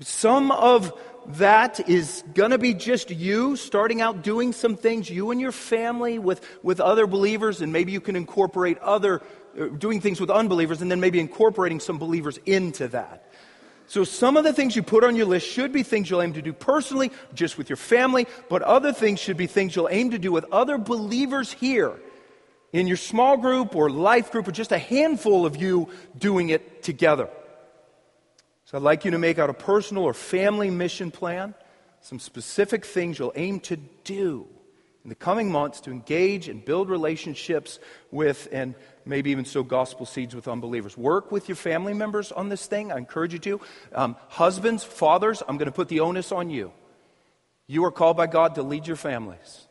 [0.00, 0.92] Some of
[1.26, 5.52] that is going to be just you starting out doing some things, you and your
[5.52, 9.22] family with, with other believers, and maybe you can incorporate other
[9.58, 13.30] uh, doing things with unbelievers and then maybe incorporating some believers into that.
[13.86, 16.34] So some of the things you put on your list should be things you'll aim
[16.34, 20.12] to do personally, just with your family, but other things should be things you'll aim
[20.12, 21.98] to do with other believers here
[22.72, 26.84] in your small group or life group or just a handful of you doing it
[26.84, 27.28] together.
[28.70, 31.54] So I'd like you to make out a personal or family mission plan,
[32.02, 34.46] some specific things you'll aim to do
[35.02, 37.80] in the coming months to engage and build relationships
[38.12, 40.96] with and maybe even sow gospel seeds with unbelievers.
[40.96, 42.92] Work with your family members on this thing.
[42.92, 43.60] I encourage you to.
[43.92, 46.70] Um, husbands, fathers, I'm going to put the onus on you.
[47.66, 49.66] You are called by God to lead your families.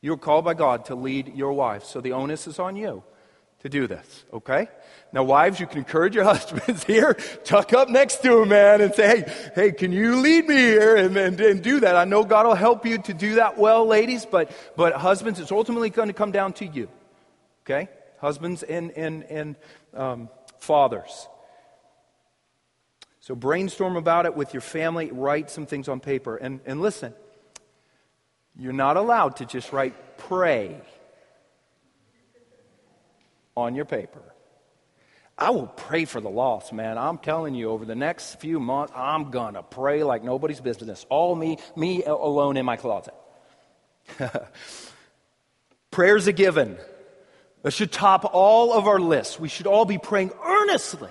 [0.00, 1.86] You are called by God to lead your wives.
[1.86, 3.04] So the onus is on you
[3.60, 4.66] to do this, okay?
[5.12, 8.94] Now, wives, you can encourage your husbands here, tuck up next to him, man, and
[8.94, 10.96] say, hey, hey, can you lead me here?
[10.96, 11.96] And, and, and do that.
[11.96, 15.52] I know God will help you to do that well, ladies, but, but husbands, it's
[15.52, 16.88] ultimately going to come down to you,
[17.64, 17.88] okay?
[18.20, 19.56] husbands and, and, and
[19.94, 21.26] um, fathers.
[23.20, 26.36] So brainstorm about it with your family, write some things on paper.
[26.36, 27.14] And, and listen,
[28.56, 30.80] you're not allowed to just write pray
[33.56, 34.22] on your paper.
[35.40, 36.98] I will pray for the lost, man.
[36.98, 41.06] I'm telling you, over the next few months, I'm going to pray like nobody's business.
[41.08, 43.14] All me, me alone in my closet.
[45.90, 46.76] Prayer's a given.
[47.62, 49.40] That should top all of our lists.
[49.40, 51.10] We should all be praying earnestly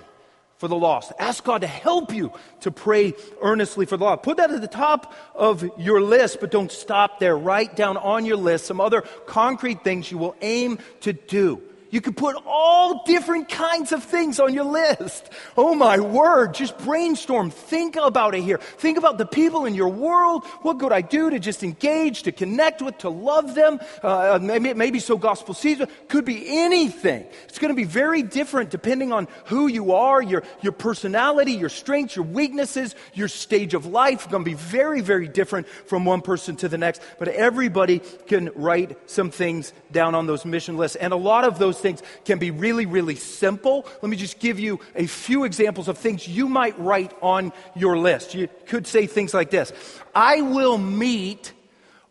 [0.58, 1.12] for the lost.
[1.18, 4.22] Ask God to help you to pray earnestly for the lost.
[4.22, 7.36] Put that at the top of your list, but don't stop there.
[7.36, 12.00] Write down on your list some other concrete things you will aim to do you
[12.00, 15.30] could put all different kinds of things on your list.
[15.56, 17.50] Oh my word, just brainstorm.
[17.50, 18.58] Think about it here.
[18.58, 20.44] Think about the people in your world.
[20.62, 23.80] What could I do to just engage, to connect with, to love them?
[24.02, 25.88] Uh, maybe, maybe so gospel season.
[26.08, 27.26] Could be anything.
[27.48, 31.68] It's going to be very different depending on who you are, your, your personality, your
[31.68, 34.24] strengths, your weaknesses, your stage of life.
[34.24, 37.02] It's going to be very, very different from one person to the next.
[37.18, 40.96] But everybody can write some things down on those mission lists.
[40.96, 43.86] And a lot of those things can be really, really simple.
[44.02, 47.98] Let me just give you a few examples of things you might write on your
[47.98, 48.34] list.
[48.34, 49.72] You could say things like this
[50.14, 51.52] I will meet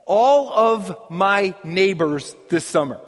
[0.06, 3.00] all of my neighbors this summer.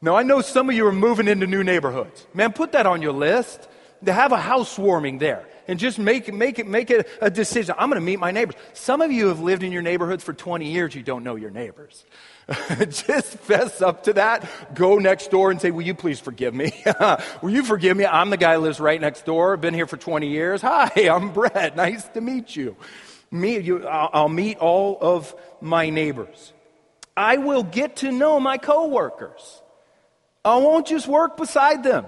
[0.00, 2.26] Now, I know some of you are moving into new neighborhoods.
[2.32, 3.68] Man, put that on your list.
[4.04, 7.74] To have a housewarming there and just make, make it, make it a decision.
[7.78, 8.54] I'm going to meet my neighbors.
[8.72, 10.94] Some of you have lived in your neighborhoods for 20 years.
[10.94, 12.04] You don't know your neighbors.
[12.78, 14.48] Just fess up to that.
[14.74, 16.72] Go next door and say, Will you please forgive me?
[17.42, 18.06] Will you forgive me?
[18.06, 19.56] I'm the guy who lives right next door.
[19.56, 20.62] Been here for 20 years.
[20.62, 21.76] Hi, I'm Brett.
[21.76, 22.76] Nice to meet you.
[23.30, 26.54] Me, you I'll, I'll meet all of my neighbors.
[27.14, 29.60] I will get to know my coworkers.
[30.44, 32.06] I won't just work beside them.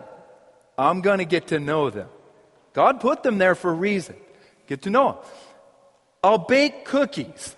[0.78, 2.08] I'm going to get to know them.
[2.72, 4.16] God put them there for a reason.
[4.66, 5.18] Get to know them.
[6.22, 7.56] I'll bake cookies.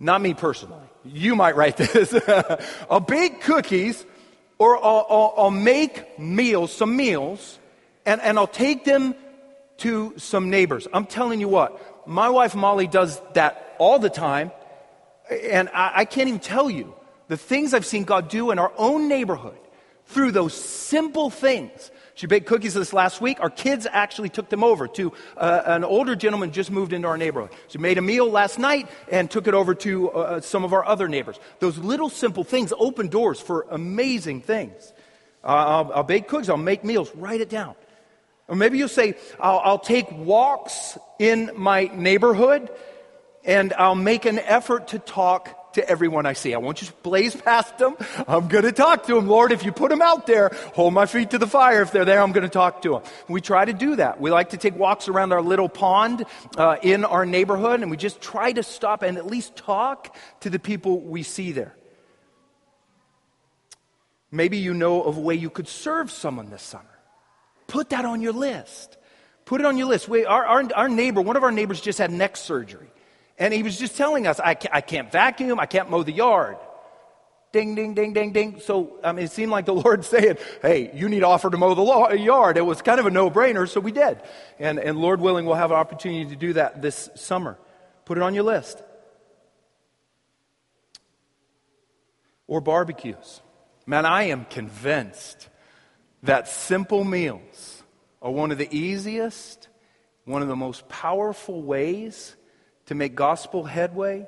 [0.00, 0.86] Not me personally.
[1.04, 2.14] You might write this.
[2.90, 4.04] I'll bake cookies
[4.58, 7.58] or I'll, I'll, I'll, make meals, some meals,
[8.04, 9.14] and, and I'll take them
[9.78, 10.88] to some neighbors.
[10.92, 14.50] I'm telling you what, my wife Molly does that all the time,
[15.30, 16.94] and I, I can't even tell you
[17.28, 19.58] the things I've seen God do in our own neighborhood
[20.06, 21.90] through those simple things.
[22.18, 23.38] She baked cookies this last week.
[23.40, 27.16] Our kids actually took them over to uh, an older gentleman just moved into our
[27.16, 27.50] neighborhood.
[27.68, 30.84] She made a meal last night and took it over to uh, some of our
[30.84, 31.38] other neighbors.
[31.60, 34.92] Those little simple things open doors for amazing things.
[35.44, 36.50] Uh, I'll, I'll, bake cookies.
[36.50, 37.08] I'll make meals.
[37.14, 37.76] Write it down.
[38.48, 42.68] Or maybe you'll say, I'll, I'll take walks in my neighborhood
[43.44, 46.54] and I'll make an effort to talk to everyone I see.
[46.54, 47.96] I won't just blaze past them.
[48.26, 49.26] I'm going to talk to them.
[49.28, 51.82] Lord, if you put them out there, hold my feet to the fire.
[51.82, 53.02] If they're there, I'm going to talk to them.
[53.28, 54.20] We try to do that.
[54.20, 56.24] We like to take walks around our little pond
[56.56, 60.50] uh, in our neighborhood, and we just try to stop and at least talk to
[60.50, 61.74] the people we see there.
[64.30, 66.84] Maybe you know of a way you could serve someone this summer.
[67.66, 68.96] Put that on your list.
[69.44, 70.08] Put it on your list.
[70.08, 72.90] We, our, our, our neighbor, one of our neighbors just had neck surgery.
[73.38, 76.12] And he was just telling us, I can't, I can't vacuum, I can't mow the
[76.12, 76.56] yard.
[77.52, 78.60] Ding, ding, ding, ding, ding.
[78.60, 81.56] So, I mean, it seemed like the Lord saying, hey, you need to offer to
[81.56, 82.56] mow the law, yard.
[82.56, 84.20] It was kind of a no brainer, so we did.
[84.58, 87.56] And, and Lord willing, we'll have an opportunity to do that this summer.
[88.04, 88.82] Put it on your list.
[92.46, 93.40] Or barbecues.
[93.86, 95.48] Man, I am convinced
[96.24, 97.82] that simple meals
[98.20, 99.68] are one of the easiest,
[100.24, 102.34] one of the most powerful ways
[102.88, 104.26] to make gospel headway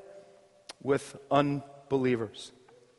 [0.83, 2.53] with unbelievers.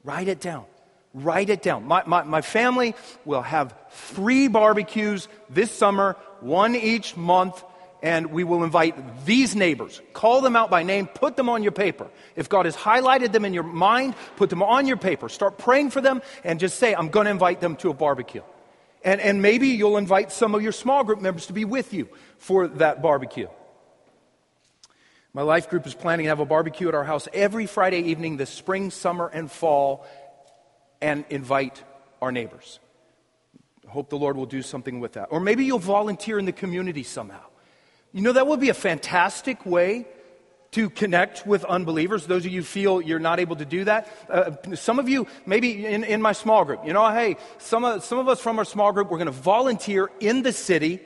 [0.03, 0.66] Write it down.
[1.14, 1.86] Write it down.
[1.86, 2.95] My, my, my, family
[3.26, 7.64] will have three barbecues this summer, one each month,
[8.01, 10.01] and we will invite these neighbors.
[10.14, 12.09] Call them out by name, put them on your paper.
[12.36, 15.30] If God has highlighted them in your mind, put them on your paper.
[15.30, 18.41] Start praying for them and just say, I'm going to invite them to a barbecue.
[19.03, 22.07] And, and maybe you'll invite some of your small group members to be with you
[22.38, 23.47] for that barbecue.
[25.34, 28.36] My life group is planning to have a barbecue at our house every Friday evening
[28.36, 30.05] this spring, summer, and fall
[31.01, 31.82] and invite
[32.21, 32.79] our neighbors.
[33.88, 35.29] Hope the Lord will do something with that.
[35.32, 37.45] Or maybe you'll volunteer in the community somehow.
[38.11, 40.05] You know, that would be a fantastic way
[40.71, 42.27] to connect with unbelievers.
[42.27, 44.07] Those of you feel you're not able to do that.
[44.29, 48.03] Uh, some of you, maybe in, in my small group, you know, hey, some of,
[48.03, 50.99] some of us from our small group, we're going to volunteer in the city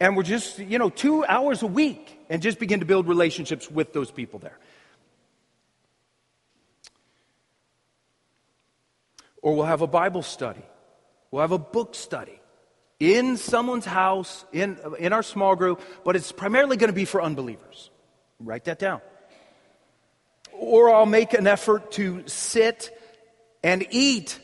[0.00, 3.70] and we're just, you know, two hours a week and just begin to build relationships
[3.70, 4.58] with those people there.
[9.42, 10.64] Or we'll have a Bible study,
[11.30, 12.40] we'll have a book study
[13.00, 17.22] in someone's house, in, in our small group, but it's primarily going to be for
[17.22, 17.90] unbelievers.
[18.40, 19.00] Write that down.
[20.52, 22.90] Or I'll make an effort to sit
[23.62, 24.40] and eat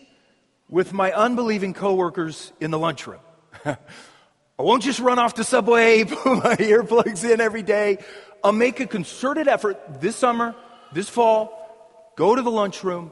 [0.68, 3.20] with my unbelieving coworkers in the lunchroom.
[4.58, 7.98] I won't just run off to Subway, put my earplugs in every day.
[8.42, 10.54] I'll make a concerted effort this summer,
[10.92, 13.10] this fall, go to the lunchroom,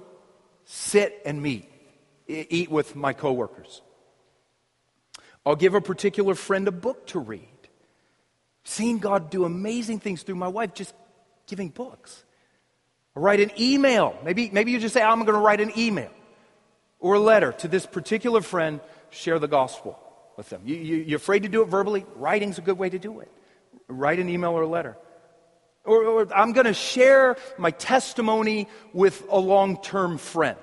[0.65, 1.69] sit and meet,
[2.29, 3.83] eat with my coworkers.
[5.45, 7.49] I'll give a particular friend a book to read.
[8.65, 10.95] Seen God do amazing things through my wife just
[11.49, 12.23] giving books.
[13.17, 14.17] I'll write an email.
[14.23, 16.13] Maybe, maybe you just say, I'm going to write an email
[17.01, 18.81] or a letter to this particular friend,
[19.11, 19.99] share the gospel
[20.43, 20.63] with them.
[20.65, 22.05] You, you, you're afraid to do it verbally?
[22.17, 23.31] Writing's a good way to do it.
[23.87, 24.97] Write an email or a letter.
[25.85, 30.59] Or, or I'm going to share my testimony with a long term friend.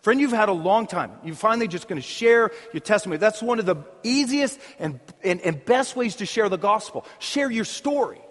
[0.00, 1.12] Friend you've had a long time.
[1.22, 3.18] You're finally just going to share your testimony.
[3.18, 7.04] That's one of the easiest and, and, and best ways to share the gospel.
[7.18, 8.22] Share your story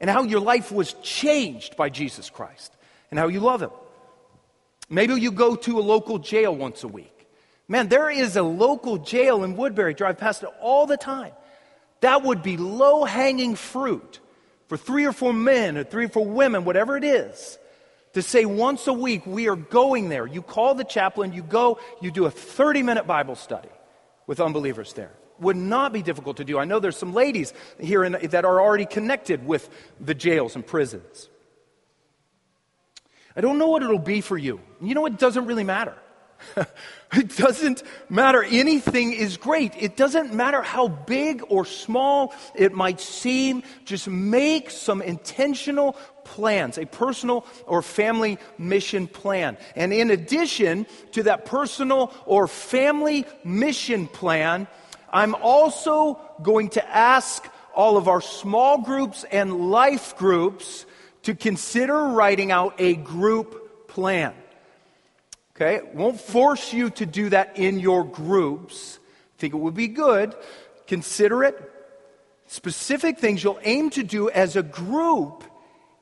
[0.00, 2.74] and how your life was changed by Jesus Christ
[3.12, 3.70] and how you love Him.
[4.90, 7.13] Maybe you go to a local jail once a week.
[7.66, 9.94] Man, there is a local jail in Woodbury.
[9.94, 11.32] Drive past it all the time.
[12.00, 14.20] That would be low hanging fruit
[14.68, 17.58] for three or four men or three or four women, whatever it is,
[18.14, 20.26] to say once a week, we are going there.
[20.26, 23.68] You call the chaplain, you go, you do a 30 minute Bible study
[24.26, 25.12] with unbelievers there.
[25.40, 26.58] Would not be difficult to do.
[26.58, 29.68] I know there's some ladies here in, that are already connected with
[30.00, 31.28] the jails and prisons.
[33.36, 34.60] I don't know what it'll be for you.
[34.80, 35.96] You know, it doesn't really matter.
[37.12, 38.42] it doesn't matter.
[38.42, 39.74] Anything is great.
[39.78, 43.62] It doesn't matter how big or small it might seem.
[43.84, 49.56] Just make some intentional plans, a personal or family mission plan.
[49.76, 54.66] And in addition to that personal or family mission plan,
[55.12, 60.86] I'm also going to ask all of our small groups and life groups
[61.22, 64.34] to consider writing out a group plan.
[65.54, 65.80] Okay?
[65.92, 68.98] Won't force you to do that in your groups.
[69.36, 70.34] I think it would be good.
[70.86, 71.70] Consider it.
[72.46, 75.44] Specific things you'll aim to do as a group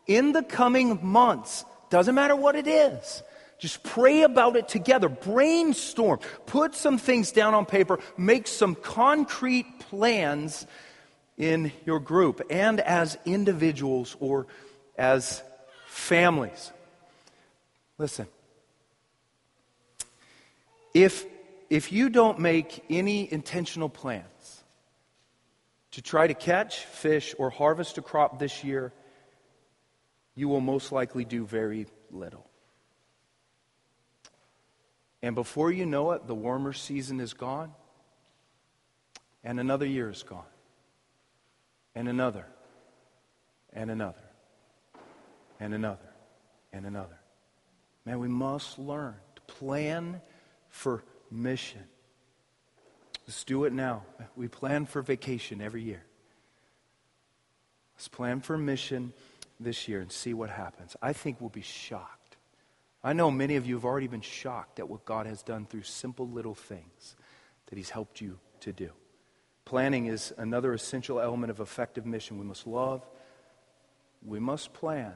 [0.07, 1.64] in the coming months.
[1.90, 3.22] Doesn't matter what it is.
[3.59, 5.09] Just pray about it together.
[5.09, 6.18] Brainstorm.
[6.46, 8.00] Put some things down on paper.
[8.16, 10.66] Make some concrete plans
[11.38, 14.46] in your group and as individuals or
[14.98, 15.42] as
[15.86, 16.72] families.
[17.98, 18.26] Listen.
[20.95, 21.26] If,
[21.70, 24.64] if you don't make any intentional plans
[25.93, 28.93] to try to catch, fish, or harvest a crop this year,
[30.34, 32.47] you will most likely do very little.
[35.22, 37.72] And before you know it, the warmer season is gone,
[39.45, 40.45] and another year is gone,
[41.95, 42.47] and another,
[43.72, 44.18] and another,
[45.61, 46.11] and another,
[46.72, 47.18] and another.
[48.05, 50.20] Man, we must learn to plan
[50.73, 51.85] for mission.
[53.29, 54.03] Let's do it now.
[54.35, 56.03] We plan for vacation every year.
[57.95, 59.12] Let's plan for mission
[59.61, 60.97] this year and see what happens.
[61.01, 62.23] I think we'll be shocked
[63.05, 65.83] I know many of you have already been shocked at what God has done through
[65.83, 67.16] simple little things
[67.66, 68.91] that He's helped you to do.
[69.64, 72.39] Planning is another essential element of effective mission.
[72.39, 73.05] We must love,
[74.25, 75.14] we must plan.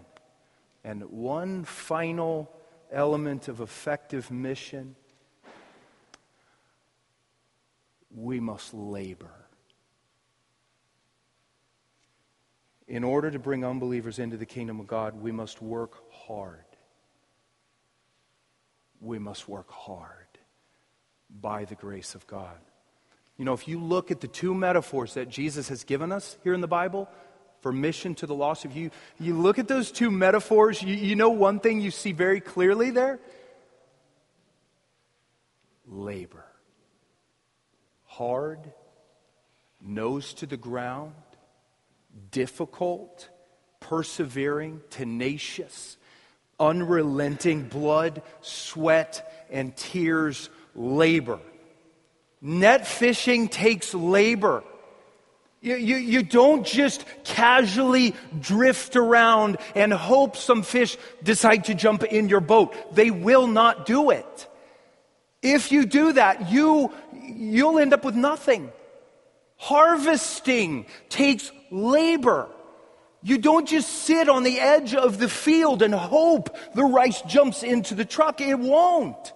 [0.82, 2.50] And one final
[2.90, 4.96] element of effective mission
[8.16, 9.30] we must labor.
[12.88, 16.64] In order to bring unbelievers into the kingdom of God, we must work hard
[19.00, 20.12] we must work hard
[21.40, 22.58] by the grace of God.
[23.36, 26.54] You know, if you look at the two metaphors that Jesus has given us here
[26.54, 27.08] in the Bible
[27.60, 28.90] for mission to the lost, if you,
[29.20, 32.90] you look at those two metaphors, you, you know one thing you see very clearly
[32.90, 33.18] there?
[35.86, 36.45] Labor.
[38.16, 38.60] Hard,
[39.80, 41.14] nose to the ground,
[42.30, 43.28] difficult,
[43.80, 45.96] persevering, tenacious
[46.58, 51.40] unrelenting blood, sweat, and tears labor.
[52.40, 54.62] Net fishing takes labor.
[55.60, 62.04] You, you, you, don't just casually drift around and hope some fish decide to jump
[62.04, 62.94] in your boat.
[62.94, 64.48] They will not do it.
[65.42, 68.72] If you do that, you, you'll end up with nothing.
[69.56, 72.48] Harvesting takes labor.
[73.22, 77.62] You don't just sit on the edge of the field and hope the rice jumps
[77.62, 78.40] into the truck.
[78.40, 79.32] It won't.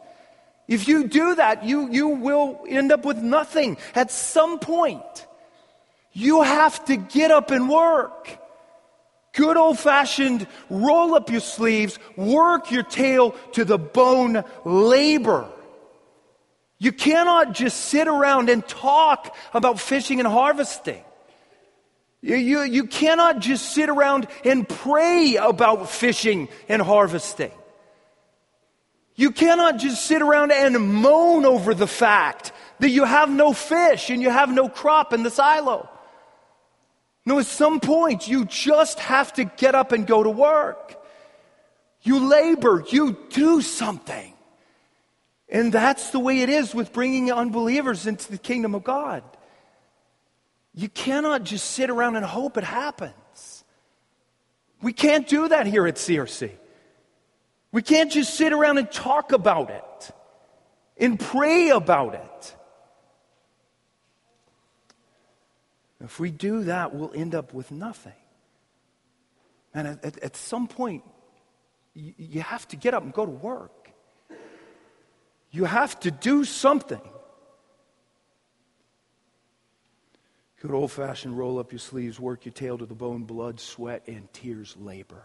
[0.68, 3.76] If you do that, you, you will end up with nothing.
[3.94, 5.26] At some point,
[6.12, 8.38] you have to get up and work.
[9.32, 15.48] Good old fashioned roll up your sleeves, work your tail to the bone labor.
[16.81, 21.05] You cannot just sit around and talk about fishing and harvesting.
[22.22, 27.53] You, you, you cannot just sit around and pray about fishing and harvesting.
[29.14, 34.09] You cannot just sit around and moan over the fact that you have no fish
[34.09, 35.87] and you have no crop in the silo.
[37.26, 40.97] No, at some point, you just have to get up and go to work.
[42.03, 44.30] You labor, you do something.
[45.51, 49.24] And that's the way it is with bringing unbelievers into the kingdom of God.
[50.72, 53.64] You cannot just sit around and hope it happens.
[54.80, 56.53] We can't do that here at CRC.
[57.72, 60.12] We can't just sit around and talk about it
[60.96, 62.57] and pray about it.
[66.03, 68.12] If we do that, we'll end up with nothing.
[69.74, 71.05] And at, at, at some point,
[71.94, 73.80] you, you have to get up and go to work.
[75.51, 77.01] You have to do something.
[80.61, 84.03] Good old fashioned roll up your sleeves, work your tail to the bone, blood, sweat,
[84.07, 85.24] and tears labor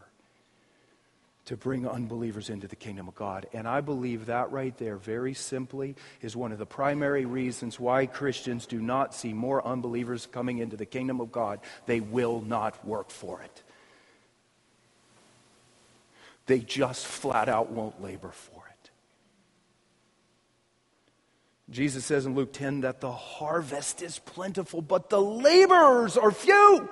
[1.46, 3.46] to bring unbelievers into the kingdom of God.
[3.54, 8.08] And I believe that right there, very simply, is one of the primary reasons why
[8.08, 11.60] Christians do not see more unbelievers coming into the kingdom of God.
[11.86, 13.64] They will not work for it.
[16.48, 18.55] They just flat out won't labor for it.
[21.70, 26.88] Jesus says in Luke 10 that the harvest is plentiful, but the laborers are few.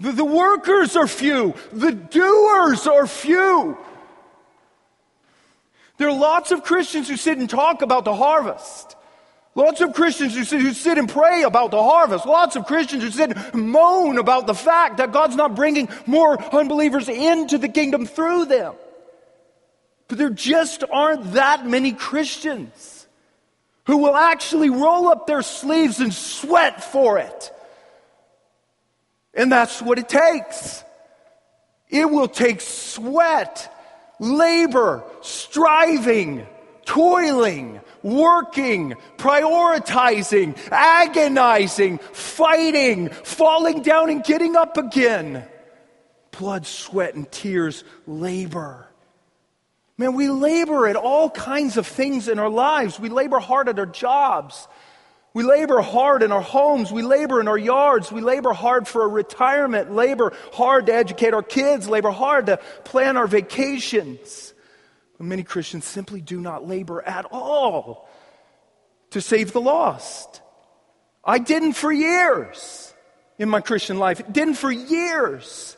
[0.00, 1.54] The, the workers are few.
[1.72, 3.78] The doers are few.
[5.96, 8.94] There are lots of Christians who sit and talk about the harvest.
[9.54, 12.26] Lots of Christians who sit, who sit and pray about the harvest.
[12.26, 16.40] Lots of Christians who sit and moan about the fact that God's not bringing more
[16.54, 18.74] unbelievers into the kingdom through them.
[20.08, 23.06] But there just aren't that many Christians
[23.84, 27.52] who will actually roll up their sleeves and sweat for it.
[29.34, 30.82] And that's what it takes.
[31.88, 33.74] It will take sweat,
[34.18, 36.46] labor, striving,
[36.84, 45.44] toiling, working, prioritizing, agonizing, fighting, falling down and getting up again.
[46.30, 48.87] Blood, sweat, and tears, labor.
[49.98, 53.00] Man, we labor at all kinds of things in our lives.
[53.00, 54.68] We labor hard at our jobs.
[55.34, 56.92] We labor hard in our homes.
[56.92, 58.10] We labor in our yards.
[58.12, 59.92] We labor hard for a retirement.
[59.92, 61.88] Labor hard to educate our kids.
[61.88, 64.54] Labor hard to plan our vacations.
[65.18, 68.08] But many Christians simply do not labor at all
[69.10, 70.42] to save the lost.
[71.24, 72.94] I didn't for years
[73.36, 74.22] in my Christian life.
[74.30, 75.76] Didn't for years.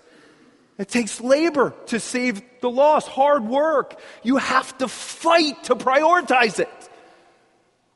[0.81, 4.01] It takes labor to save the lost, hard work.
[4.23, 6.71] You have to fight to prioritize it.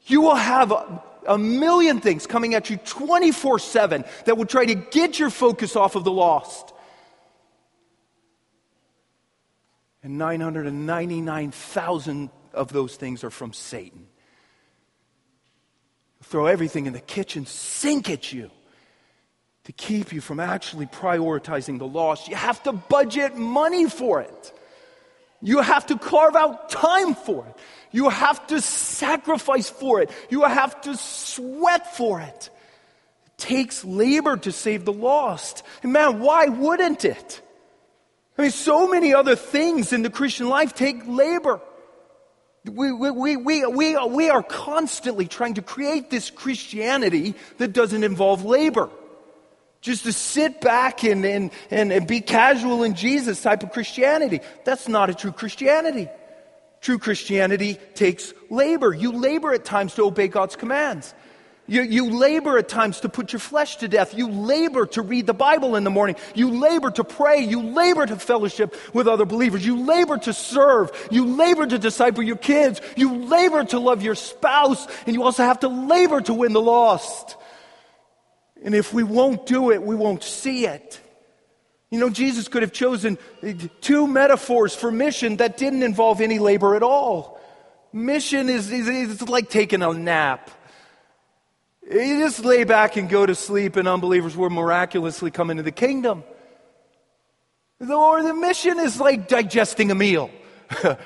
[0.04, 4.66] You will have a, a million things coming at you 24 7 that will try
[4.66, 6.74] to get your focus off of the lost.
[10.02, 14.08] And 999,000 of those things are from Satan.
[16.24, 18.50] Throw everything in the kitchen sink at you
[19.64, 22.28] to keep you from actually prioritizing the lost.
[22.28, 24.52] You have to budget money for it.
[25.40, 27.56] You have to carve out time for it.
[27.90, 30.10] You have to sacrifice for it.
[30.30, 32.50] You have to sweat for it.
[33.26, 35.62] It takes labor to save the lost.
[35.82, 37.40] And man, why wouldn't it?
[38.36, 41.60] I mean, so many other things in the Christian life take labor.
[42.64, 48.02] We, we, we, we, we, we are constantly trying to create this Christianity that doesn't
[48.02, 48.90] involve labor.
[49.84, 54.40] Just to sit back and, and, and, and be casual in Jesus type of Christianity.
[54.64, 56.08] That's not a true Christianity.
[56.80, 58.94] True Christianity takes labor.
[58.94, 61.12] You labor at times to obey God's commands.
[61.66, 64.14] You, you labor at times to put your flesh to death.
[64.14, 66.16] You labor to read the Bible in the morning.
[66.34, 67.40] You labor to pray.
[67.40, 69.66] You labor to fellowship with other believers.
[69.66, 70.92] You labor to serve.
[71.10, 72.80] You labor to disciple your kids.
[72.96, 74.86] You labor to love your spouse.
[75.04, 77.36] And you also have to labor to win the lost.
[78.64, 81.00] And if we won't do it, we won't see it.
[81.90, 86.40] You know, Jesus could have chosen eh, two metaphors for mission that didn't involve any
[86.40, 87.38] labor at all.
[87.92, 90.50] Mission is, is, is like taking a nap.
[91.88, 95.70] You just lay back and go to sleep, and unbelievers will miraculously come into the
[95.70, 96.24] kingdom.
[97.78, 100.30] Or the mission is like digesting a meal.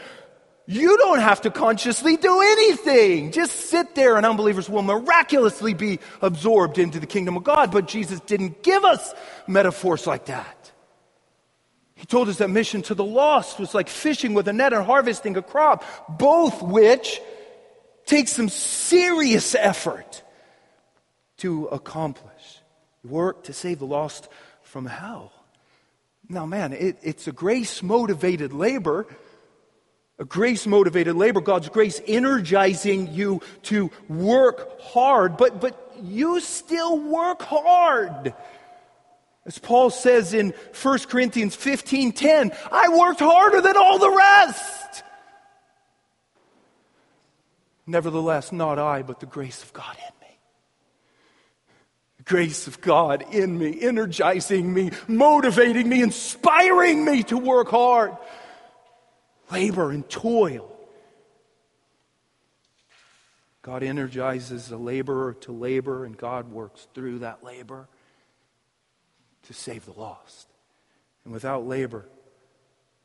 [0.71, 3.33] You don't have to consciously do anything.
[3.33, 7.71] Just sit there and unbelievers will miraculously be absorbed into the kingdom of God.
[7.71, 9.15] But Jesus didn't give us
[9.47, 10.71] metaphors like that.
[11.95, 14.85] He told us that mission to the lost was like fishing with a net and
[14.85, 17.19] harvesting a crop, both which
[18.05, 20.23] take some serious effort
[21.39, 22.61] to accomplish.
[23.05, 24.29] Work to save the lost
[24.61, 25.33] from hell.
[26.29, 29.07] Now, man, it, it's a grace motivated labor
[30.19, 36.99] a grace motivated labor, God's grace energizing you to work hard, but, but you still
[36.99, 38.35] work hard.
[39.47, 45.05] As Paul says in 1 Corinthians 15 10, I worked harder than all the rest.
[47.87, 50.39] Nevertheless, not I, but the grace of God in me.
[52.19, 58.15] The grace of God in me, energizing me, motivating me, inspiring me to work hard
[59.51, 60.75] labor and toil.
[63.63, 67.89] God energizes the laborer to labor, and God works through that labor
[69.43, 70.49] to save the lost.
[71.25, 72.07] And without labor,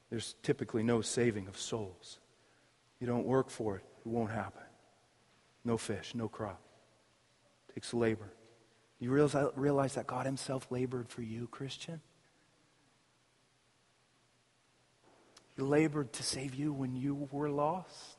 [0.10, 2.20] there's typically no saving of souls.
[3.00, 4.62] You don't work for it, it won't happen.
[5.66, 6.62] No fish, no crop.
[7.70, 8.32] It takes labor.
[9.00, 12.00] You realize, realize that God Himself labored for you, Christian?
[15.56, 18.18] He labored to save you when you were lost.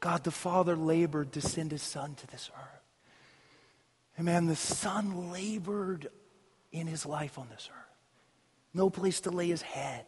[0.00, 2.82] God the Father labored to send his Son to this earth.
[4.16, 6.08] And man, the Son labored
[6.72, 7.84] in his life on this earth.
[8.74, 10.04] No place to lay his head,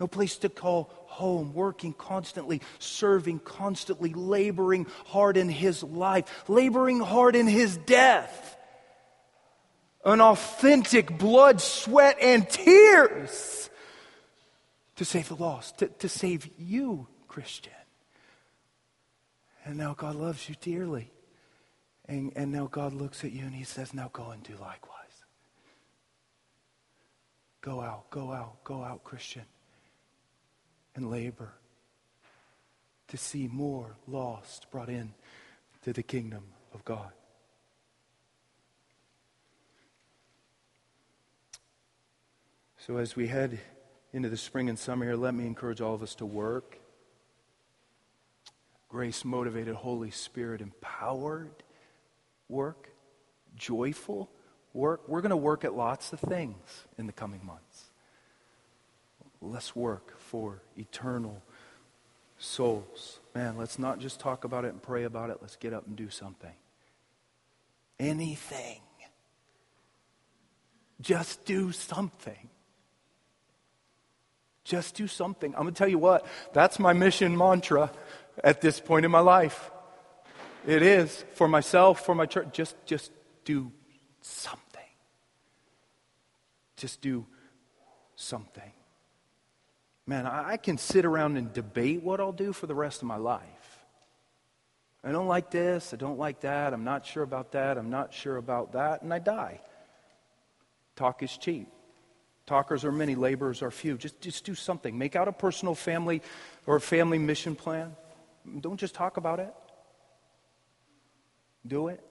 [0.00, 7.00] no place to call home, working constantly, serving constantly, laboring hard in his life, laboring
[7.00, 8.56] hard in his death.
[10.02, 13.68] An authentic blood, sweat, and tears
[15.00, 17.72] to save the lost, to, to save you, Christian.
[19.64, 21.10] And now God loves you dearly.
[22.04, 25.24] And, and now God looks at you and he says, Now go and do likewise.
[27.62, 29.44] Go out, go out, go out, Christian,
[30.94, 31.54] and labor
[33.08, 35.14] to see more lost brought in
[35.80, 36.44] to the kingdom
[36.74, 37.12] of God.
[42.76, 43.60] So, as we head
[44.12, 46.78] into the spring and summer here, let me encourage all of us to work.
[48.88, 51.62] Grace motivated, Holy Spirit empowered
[52.48, 52.90] work,
[53.54, 54.28] joyful
[54.72, 55.02] work.
[55.06, 57.84] We're going to work at lots of things in the coming months.
[59.40, 61.42] Let's work for eternal
[62.36, 63.20] souls.
[63.34, 65.38] Man, let's not just talk about it and pray about it.
[65.40, 66.52] Let's get up and do something.
[67.98, 68.80] Anything.
[71.00, 72.50] Just do something.
[74.70, 75.52] Just do something.
[75.56, 77.90] I'm going to tell you what, that's my mission mantra
[78.44, 79.68] at this point in my life.
[80.64, 82.50] It is for myself, for my church.
[82.52, 83.10] Just, just
[83.44, 83.72] do
[84.20, 84.80] something.
[86.76, 87.26] Just do
[88.14, 88.70] something.
[90.06, 93.16] Man, I can sit around and debate what I'll do for the rest of my
[93.16, 93.84] life.
[95.02, 95.92] I don't like this.
[95.92, 96.72] I don't like that.
[96.72, 97.76] I'm not sure about that.
[97.76, 99.02] I'm not sure about that.
[99.02, 99.62] And I die.
[100.94, 101.66] Talk is cheap.
[102.50, 103.96] Talkers are many, laborers are few.
[103.96, 104.98] Just, just do something.
[104.98, 106.20] Make out a personal family
[106.66, 107.94] or a family mission plan.
[108.58, 109.54] Don't just talk about it.
[111.64, 112.04] Do it.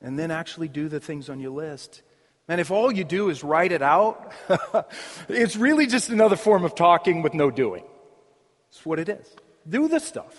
[0.00, 2.02] And then actually do the things on your list.
[2.48, 4.32] And if all you do is write it out,
[5.28, 7.84] it's really just another form of talking with no doing.
[8.70, 9.36] It's what it is.
[9.68, 10.34] Do the stuff.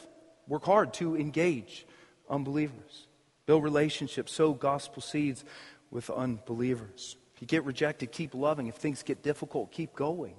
[0.45, 1.85] Work hard to engage
[2.29, 3.07] unbelievers.
[3.45, 5.45] Build relationships, sow gospel seeds
[5.89, 8.67] with unbelievers you get rejected, keep loving.
[8.67, 10.33] If things get difficult, keep going.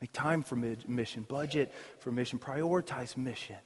[0.00, 3.56] Make time for mission, budget for mission, prioritize mission.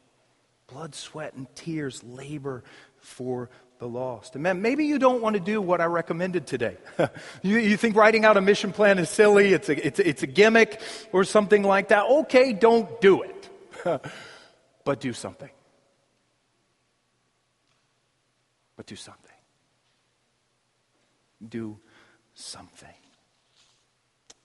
[0.67, 2.65] Blood, sweat, and tears, labor
[2.99, 4.35] for the lost.
[4.35, 6.77] And maybe you don't want to do what I recommended today.
[7.43, 10.27] you, you, think writing out a mission plan is silly, it's a, it's, it's a
[10.27, 10.81] gimmick
[11.13, 12.07] or something like that.
[12.07, 13.49] Okay, don't do it.
[14.85, 15.51] but do something.
[18.77, 19.31] But do something.
[21.49, 21.79] Do
[22.41, 22.89] something.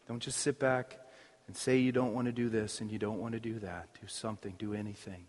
[0.07, 0.99] Don't just sit back
[1.47, 3.87] and say you don't want to do this and you don't want to do that.
[3.99, 5.25] Do something, do anything.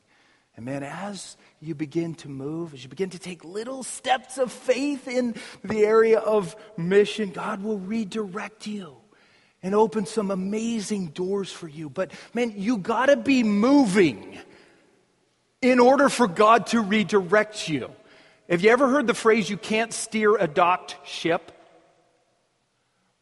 [0.57, 4.51] And man, as you begin to move, as you begin to take little steps of
[4.51, 8.97] faith in the area of mission, God will redirect you
[9.63, 11.91] and open some amazing doors for you.
[11.91, 14.39] But man, you got to be moving
[15.61, 17.91] in order for God to redirect you.
[18.49, 21.53] Have you ever heard the phrase, you can't steer a docked ship?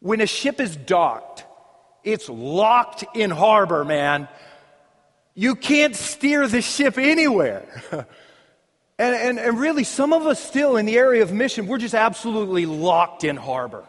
[0.04, 1.46] When a ship is docked,
[2.02, 4.28] it's locked in harbor, man.
[5.34, 7.64] You can't steer the ship anywhere.
[8.98, 11.94] and, and, and really, some of us still in the area of mission, we're just
[11.94, 13.82] absolutely locked in harbor.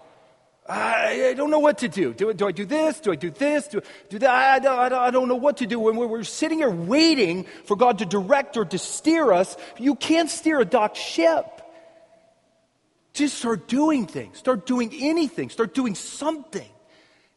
[0.70, 2.14] I, I don't know what to do.
[2.14, 2.34] do.
[2.34, 3.02] Do I do this?
[3.02, 3.68] Do I do this?
[3.68, 4.32] Do do that?
[4.32, 5.82] I don't, I I don't know what to do.
[5.82, 9.96] When we're, we're sitting here waiting for God to direct or to steer us, you
[9.96, 11.55] can't steer a docked ship.
[13.16, 14.38] Just start doing things.
[14.38, 15.50] Start doing anything.
[15.50, 16.70] Start doing something.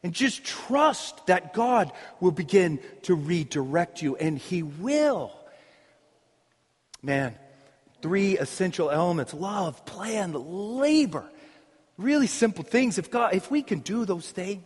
[0.02, 5.32] And just trust that God will begin to redirect you, and He will.
[7.00, 7.36] Man,
[8.02, 11.24] three essential elements love, plan, labor.
[11.96, 12.98] Really simple things.
[12.98, 14.64] If, God, if we can do those things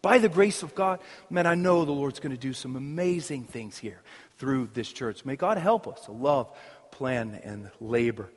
[0.00, 3.44] by the grace of God, man, I know the Lord's going to do some amazing
[3.44, 4.00] things here
[4.38, 5.26] through this church.
[5.26, 6.50] May God help us to love,
[6.90, 8.30] plan, and labor.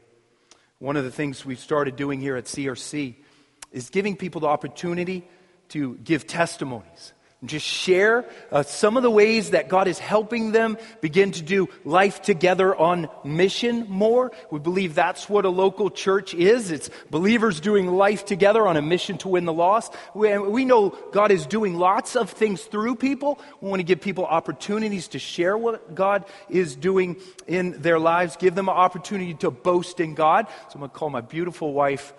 [0.80, 3.15] One of the things we've started doing here at CRC
[3.71, 5.28] is giving people the opportunity
[5.69, 10.51] to give testimonies and just share uh, some of the ways that God is helping
[10.51, 14.31] them begin to do life together on mission more.
[14.49, 16.71] We believe that's what a local church is.
[16.71, 19.93] It's believers doing life together on a mission to win the lost.
[20.15, 23.39] We, we know God is doing lots of things through people.
[23.61, 28.35] We want to give people opportunities to share what God is doing in their lives,
[28.35, 30.47] give them an opportunity to boast in God.
[30.69, 32.13] So I'm going to call my beautiful wife,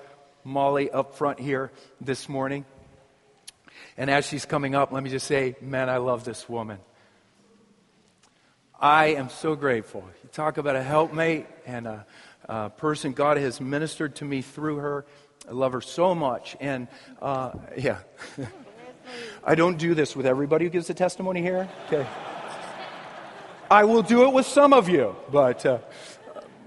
[0.44, 2.64] Molly, up front here this morning.
[3.98, 6.78] And as she's coming up, let me just say, man, I love this woman.
[8.80, 10.04] I am so grateful.
[10.22, 12.06] You talk about a helpmate and a,
[12.48, 15.04] a person God has ministered to me through her.
[15.48, 16.56] I love her so much.
[16.60, 16.86] And
[17.20, 17.98] uh, yeah,
[19.44, 21.68] I don't do this with everybody who gives a testimony here.
[21.88, 22.06] Okay.
[23.68, 25.66] I will do it with some of you, but.
[25.66, 25.78] Uh,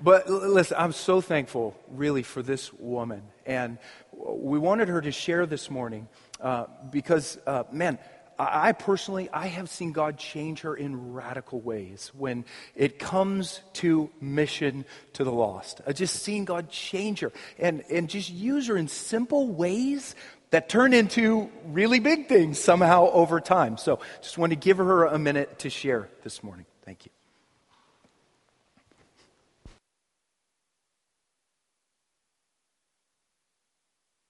[0.04, 3.22] but listen, I'm so thankful, really, for this woman.
[3.46, 3.78] And
[4.12, 6.08] we wanted her to share this morning
[6.42, 8.00] uh, because, uh, man,
[8.40, 14.10] I personally, I have seen God change her in radical ways when it comes to
[14.20, 15.82] mission to the lost.
[15.86, 20.16] I just seen God change her and, and just use her in simple ways
[20.50, 23.78] that turn into really big things somehow over time.
[23.78, 26.66] So just want to give her a minute to share this morning.
[26.84, 27.12] Thank you.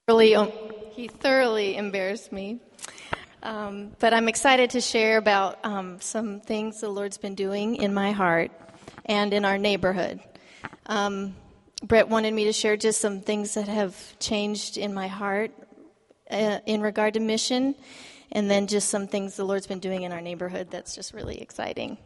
[0.08, 0.36] Really,
[0.92, 2.60] he thoroughly embarrassed me.
[3.44, 7.94] Um, but I'm excited to share about um, some things the Lord's been doing in
[7.94, 8.52] my heart
[9.06, 10.20] and in our neighborhood.
[10.86, 11.36] Um,
[11.82, 15.52] Brett wanted me to share just some things that have changed in my heart
[16.30, 17.74] uh, in regard to mission,
[18.32, 21.42] and then just some things the Lord's been doing in our neighborhood that's just really
[21.42, 21.98] exciting.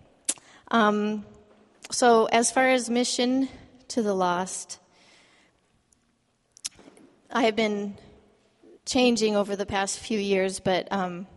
[0.69, 1.25] Um,
[1.91, 3.49] so, as far as mission
[3.89, 4.79] to the lost,
[7.29, 7.97] I have been
[8.85, 11.27] changing over the past few years, but um,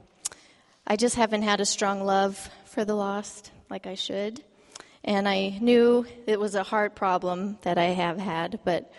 [0.87, 4.43] I just haven't had a strong love for the lost like I should.
[5.05, 8.93] And I knew it was a heart problem that I have had, but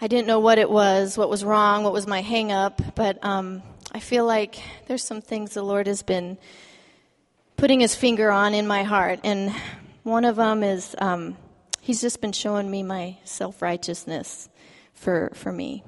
[0.00, 2.80] I didn't know what it was, what was wrong, what was my hang up.
[2.94, 3.62] But um,
[3.92, 6.38] I feel like there's some things the Lord has been
[7.56, 9.20] putting his finger on in my heart.
[9.24, 9.52] And
[10.02, 11.36] one of them is um,
[11.80, 14.48] he's just been showing me my self righteousness
[14.94, 15.82] for, for me.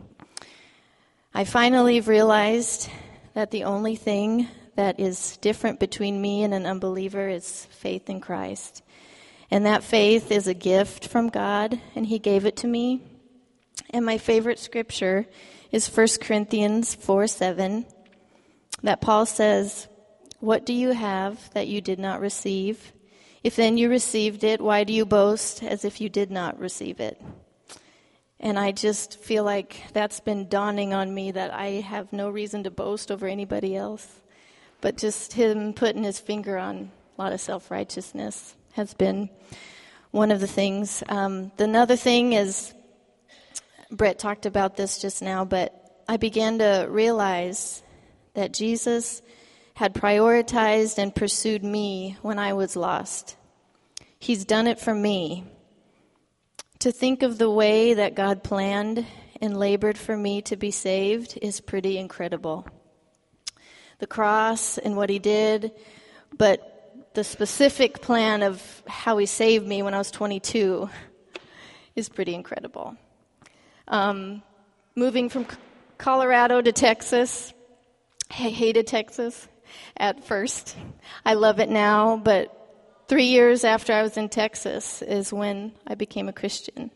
[1.38, 2.90] I finally realized
[3.34, 8.20] that the only thing that is different between me and an unbeliever is faith in
[8.20, 8.82] Christ.
[9.48, 13.04] And that faith is a gift from God, and He gave it to me.
[13.90, 15.26] And my favorite scripture
[15.70, 17.86] is 1 Corinthians 4 7,
[18.82, 19.86] that Paul says,
[20.40, 22.92] What do you have that you did not receive?
[23.44, 26.98] If then you received it, why do you boast as if you did not receive
[26.98, 27.22] it?
[28.40, 32.62] And I just feel like that's been dawning on me that I have no reason
[32.64, 34.06] to boast over anybody else.
[34.80, 39.28] But just him putting his finger on a lot of self righteousness has been
[40.12, 41.02] one of the things.
[41.08, 42.72] Um, the another thing is,
[43.90, 47.82] Brett talked about this just now, but I began to realize
[48.34, 49.20] that Jesus
[49.74, 53.36] had prioritized and pursued me when I was lost.
[54.18, 55.44] He's done it for me.
[56.80, 59.04] To think of the way that God planned
[59.40, 62.68] and labored for me to be saved is pretty incredible.
[63.98, 65.72] The cross and what He did,
[66.36, 70.88] but the specific plan of how He saved me when I was 22
[71.96, 72.96] is pretty incredible.
[73.88, 74.44] Um,
[74.94, 75.46] moving from
[75.96, 77.52] Colorado to Texas,
[78.30, 79.48] I hated Texas
[79.96, 80.76] at first.
[81.24, 82.54] I love it now, but
[83.08, 86.90] Three years after I was in Texas is when I became a Christian.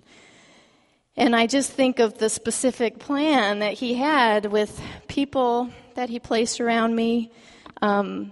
[1.17, 6.19] And I just think of the specific plan that he had with people that he
[6.19, 7.33] placed around me,
[7.81, 8.31] um,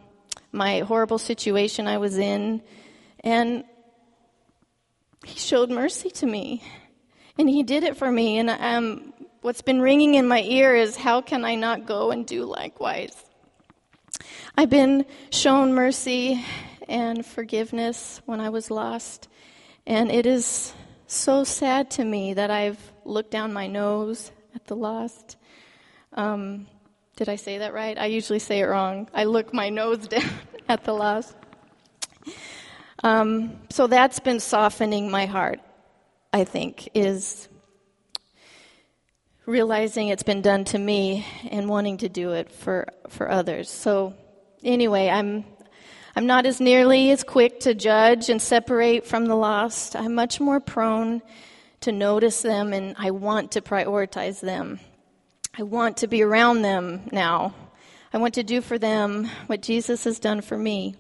[0.52, 2.60] my horrible situation I was in,
[3.24, 3.64] and
[5.24, 6.62] he showed mercy to me.
[7.38, 8.36] And he did it for me.
[8.36, 12.26] And um, what's been ringing in my ear is how can I not go and
[12.26, 13.16] do likewise?
[14.58, 16.44] I've been shown mercy
[16.90, 19.28] and forgiveness when I was lost.
[19.86, 20.74] And it is
[21.06, 25.36] so sad to me that I've looked down my nose at the lost.
[26.12, 26.66] Um,
[27.16, 27.96] did I say that right?
[27.96, 29.08] I usually say it wrong.
[29.14, 30.28] I look my nose down
[30.68, 31.34] at the lost.
[33.02, 35.60] Um, so that's been softening my heart,
[36.32, 37.48] I think, is
[39.46, 43.70] realizing it's been done to me and wanting to do it for, for others.
[43.70, 44.14] So,
[44.62, 45.44] anyway, I'm
[46.20, 49.96] I'm not as nearly as quick to judge and separate from the lost.
[49.96, 51.22] I'm much more prone
[51.80, 54.80] to notice them and I want to prioritize them.
[55.56, 57.54] I want to be around them now.
[58.12, 60.94] I want to do for them what Jesus has done for me.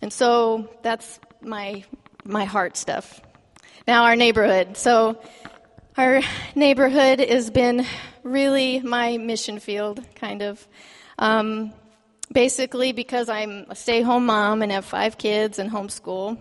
[0.00, 1.84] And so that's my
[2.24, 3.20] my heart stuff.
[3.86, 4.74] Now our neighborhood.
[4.74, 5.20] So
[5.98, 6.22] our
[6.54, 7.84] neighborhood has been
[8.22, 10.66] really my mission field, kind of.
[11.18, 11.74] Um,
[12.32, 16.38] basically because I'm a stay home mom and have five kids and homeschool.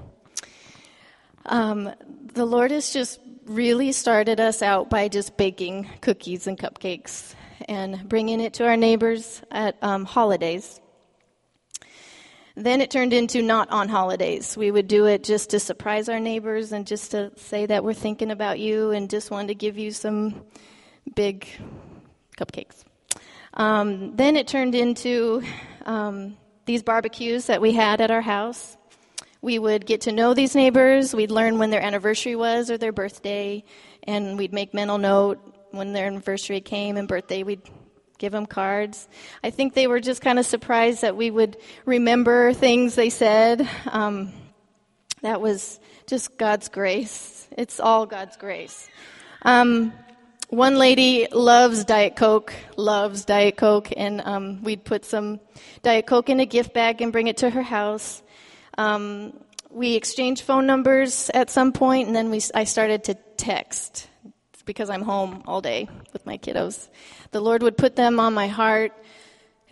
[1.45, 1.91] Um,
[2.33, 7.33] the Lord has just really started us out by just baking cookies and cupcakes
[7.67, 10.79] and bringing it to our neighbors at um, holidays.
[12.55, 14.57] Then it turned into not on holidays.
[14.57, 17.93] We would do it just to surprise our neighbors and just to say that we're
[17.93, 20.43] thinking about you and just wanted to give you some
[21.15, 21.47] big
[22.37, 22.83] cupcakes.
[23.53, 25.41] Um, then it turned into
[25.85, 28.77] um, these barbecues that we had at our house.
[29.41, 31.15] We would get to know these neighbors.
[31.15, 33.63] We'd learn when their anniversary was or their birthday,
[34.03, 35.39] and we'd make mental note
[35.71, 37.43] when their anniversary came and birthday.
[37.43, 37.61] We'd
[38.17, 39.07] give them cards.
[39.43, 43.67] I think they were just kind of surprised that we would remember things they said.
[43.87, 44.33] Um,
[45.21, 47.47] that was just God's grace.
[47.57, 48.89] It's all God's grace.
[49.41, 49.93] Um,
[50.49, 55.39] one lady loves Diet Coke, loves Diet Coke, and um, we'd put some
[55.83, 58.23] Diet Coke in a gift bag and bring it to her house.
[58.77, 59.33] Um,
[59.69, 64.07] we exchanged phone numbers at some point, and then we, I started to text
[64.65, 66.89] because I'm home all day with my kiddos.
[67.31, 68.91] The Lord would put them on my heart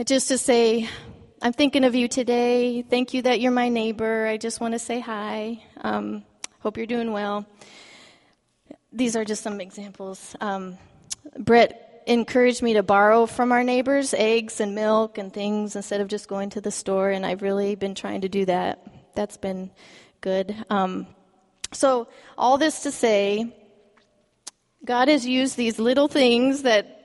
[0.05, 0.87] just to say,
[1.41, 2.83] I'm thinking of you today.
[2.83, 4.27] Thank you that you're my neighbor.
[4.27, 5.63] I just want to say hi.
[5.81, 6.23] Um,
[6.59, 7.47] hope you're doing well
[8.91, 10.35] these are just some examples.
[10.39, 10.77] Um,
[11.37, 16.07] Brett encouraged me to borrow from our neighbors eggs and milk and things instead of
[16.07, 18.85] just going to the store, and I've really been trying to do that.
[19.15, 19.71] That's been
[20.21, 20.55] good.
[20.69, 21.07] Um,
[21.73, 22.07] so,
[22.37, 23.53] all this to say,
[24.85, 26.97] God has used these little things that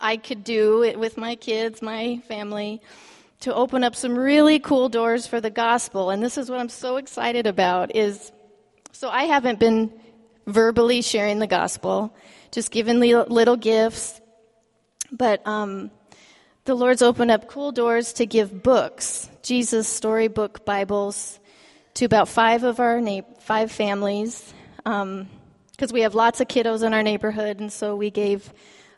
[0.00, 2.82] I could do with my kids, my family,
[3.40, 6.10] to open up some really cool doors for the gospel.
[6.10, 8.30] And this is what I'm so excited about is
[8.92, 9.92] so I haven't been
[10.46, 12.14] verbally sharing the gospel,
[12.50, 14.20] just giving little gifts.
[15.10, 15.90] But um,
[16.64, 21.38] the Lord's opened up cool doors to give books, Jesus storybook Bibles,
[21.94, 25.28] to about five of our na- five families, because um,
[25.92, 28.52] we have lots of kiddos in our neighborhood, and so we gave.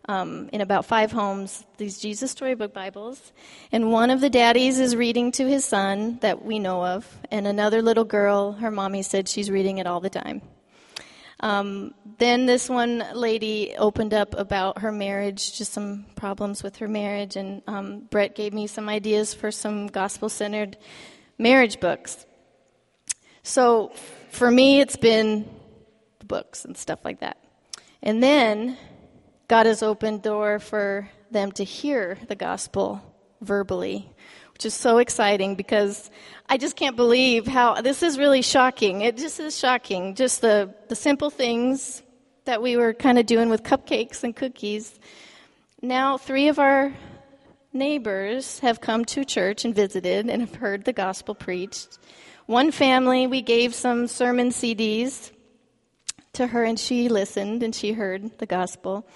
[0.08, 3.32] Um, in about five homes, these Jesus Storybook Bibles.
[3.72, 7.44] And one of the daddies is reading to his son that we know of, and
[7.44, 10.42] another little girl, her mommy said she's reading it all the time.
[11.40, 16.88] Um, then this one lady opened up about her marriage, just some problems with her
[16.88, 20.78] marriage, and um, Brett gave me some ideas for some gospel centered
[21.38, 22.24] marriage books.
[23.42, 23.92] So
[24.30, 25.48] for me, it's been
[26.26, 27.36] books and stuff like that.
[28.02, 28.76] And then
[29.48, 33.02] God has opened door for them to hear the gospel
[33.40, 34.10] verbally
[34.56, 36.10] which is so exciting because
[36.48, 39.02] I just can't believe how this is really shocking.
[39.02, 40.14] It just is shocking.
[40.14, 42.02] Just the, the simple things
[42.46, 44.98] that we were kind of doing with cupcakes and cookies.
[45.82, 46.94] Now, three of our
[47.74, 51.98] neighbors have come to church and visited and have heard the gospel preached.
[52.46, 55.32] One family, we gave some sermon CDs
[56.32, 59.06] to her, and she listened and she heard the gospel.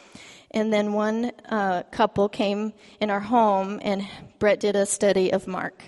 [0.53, 4.07] And then one uh, couple came in our home, and
[4.39, 5.83] Brett did a study of Mark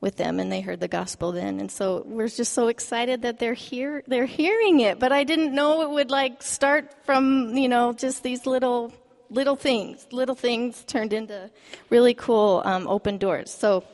[0.00, 1.60] with them, and they heard the gospel then.
[1.60, 4.02] And so we're just so excited that they're here.
[4.06, 8.22] They're hearing it, but I didn't know it would like start from you know just
[8.22, 8.92] these little
[9.28, 10.06] little things.
[10.10, 11.50] Little things turned into
[11.90, 13.50] really cool um, open doors.
[13.50, 13.84] So.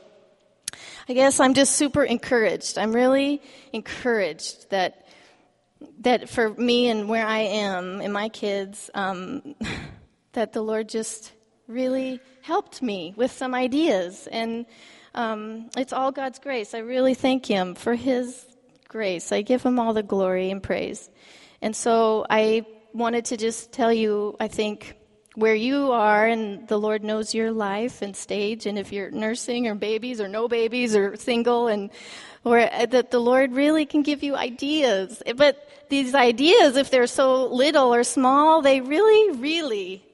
[1.07, 2.77] I guess I'm just super encouraged.
[2.77, 3.41] I'm really
[3.71, 5.05] encouraged that
[5.99, 9.55] that for me and where I am and my kids, um,
[10.35, 11.33] that the Lord just
[11.67, 14.27] really helped me with some ideas.
[14.31, 14.65] And
[15.13, 16.73] um, it's all God's grace.
[16.73, 18.45] I really thank Him for His
[18.87, 19.31] grace.
[19.31, 21.09] I give Him all the glory and praise.
[21.61, 24.95] And so I wanted to just tell you, I think,
[25.33, 29.67] where you are, and the Lord knows your life and stage, and if you're nursing
[29.67, 31.89] or babies or no babies or single, and
[32.45, 35.21] or uh, that the Lord really can give you ideas.
[35.35, 40.04] But these ideas, if they're so little or small, they really, really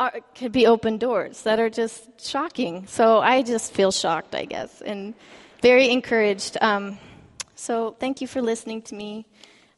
[0.00, 2.86] are, could be open doors that are just shocking.
[2.86, 5.14] So I just feel shocked, I guess, and
[5.62, 6.56] very encouraged.
[6.60, 6.98] Um,
[7.54, 9.26] so thank you for listening to me,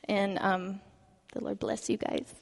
[0.05, 0.81] and um,
[1.33, 2.35] the Lord bless you guys.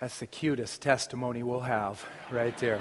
[0.00, 2.80] That's the cutest testimony we'll have right there.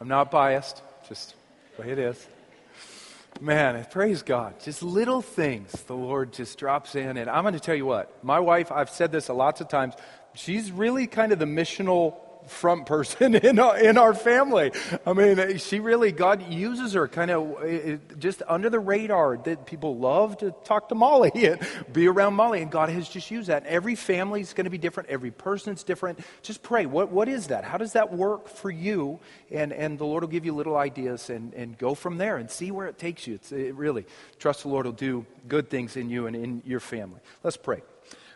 [0.00, 1.34] I'm not biased, just
[1.76, 2.28] the way it is.
[3.40, 4.60] Man, praise God.
[4.60, 7.16] Just little things the Lord just drops in.
[7.16, 9.68] And I'm going to tell you what, my wife, I've said this a lots of
[9.68, 9.94] times,
[10.34, 12.16] she's really kind of the missional
[12.46, 14.72] front person in our, in our family.
[15.06, 19.98] I mean, she really, God uses her kind of just under the radar that people
[19.98, 21.60] love to talk to Molly and
[21.92, 22.62] be around Molly.
[22.62, 23.62] And God has just used that.
[23.62, 25.08] And every family is going to be different.
[25.08, 26.20] Every person is different.
[26.42, 26.86] Just pray.
[26.86, 27.64] What, what is that?
[27.64, 29.20] How does that work for you?
[29.50, 32.50] And, and the Lord will give you little ideas and, and go from there and
[32.50, 33.34] see where it takes you.
[33.34, 34.06] It's it really,
[34.38, 37.20] trust the Lord will do good things in you and in your family.
[37.42, 37.82] Let's pray.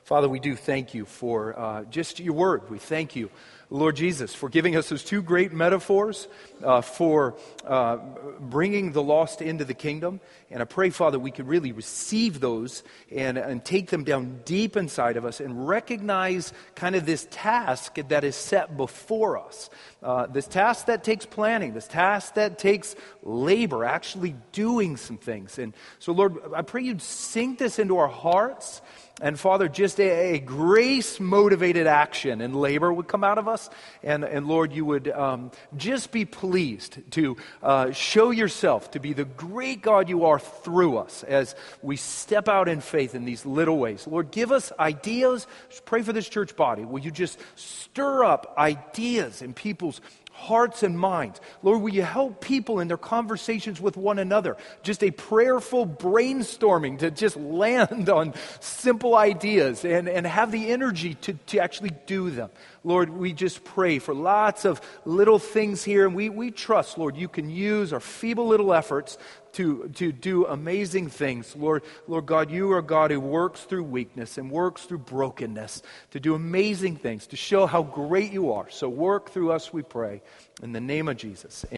[0.05, 2.71] Father, we do thank you for uh, just your word.
[2.71, 3.31] We thank you
[3.71, 6.27] Lord Jesus, for giving us those two great metaphors
[6.65, 7.99] uh, for uh,
[8.41, 10.21] bringing the lost into the kingdom.
[10.51, 12.83] And I pray, Father, we could really receive those
[13.15, 17.97] and, and take them down deep inside of us and recognize kind of this task
[18.09, 19.69] that is set before us.
[20.03, 25.59] Uh, this task that takes planning, this task that takes labor, actually doing some things.
[25.59, 28.81] And so, Lord, I pray you'd sink this into our hearts.
[29.21, 33.69] And Father, just a, a grace motivated action and labor would come out of us.
[34.03, 39.13] And, and Lord, you would um, just be pleased to uh, show yourself to be
[39.13, 43.45] the great God you are through us as we step out in faith in these
[43.45, 44.07] little ways.
[44.07, 45.47] Lord, give us ideas.
[45.85, 46.85] Pray for this church body.
[46.85, 50.01] Will you just stir up ideas in people's
[50.39, 51.41] hearts and minds.
[51.63, 54.57] Lord, will you help people in their conversations with one another?
[54.83, 61.15] Just a prayerful brainstorming to just land on simple ideas and, and have the energy
[61.15, 62.51] to, to actually do them.
[62.85, 67.17] Lord, we just pray for lots of little things here, and we, we trust, Lord,
[67.17, 69.19] you can use our feeble little efforts
[69.53, 71.57] to, to do amazing things.
[71.57, 76.21] Lord, Lord God, you are God who works through weakness and works through brokenness to
[76.21, 78.71] do amazing things, to show how great you are.
[78.71, 80.23] So work through us, we pray.
[80.63, 81.65] In the name of Jesus.
[81.65, 81.78] Amen.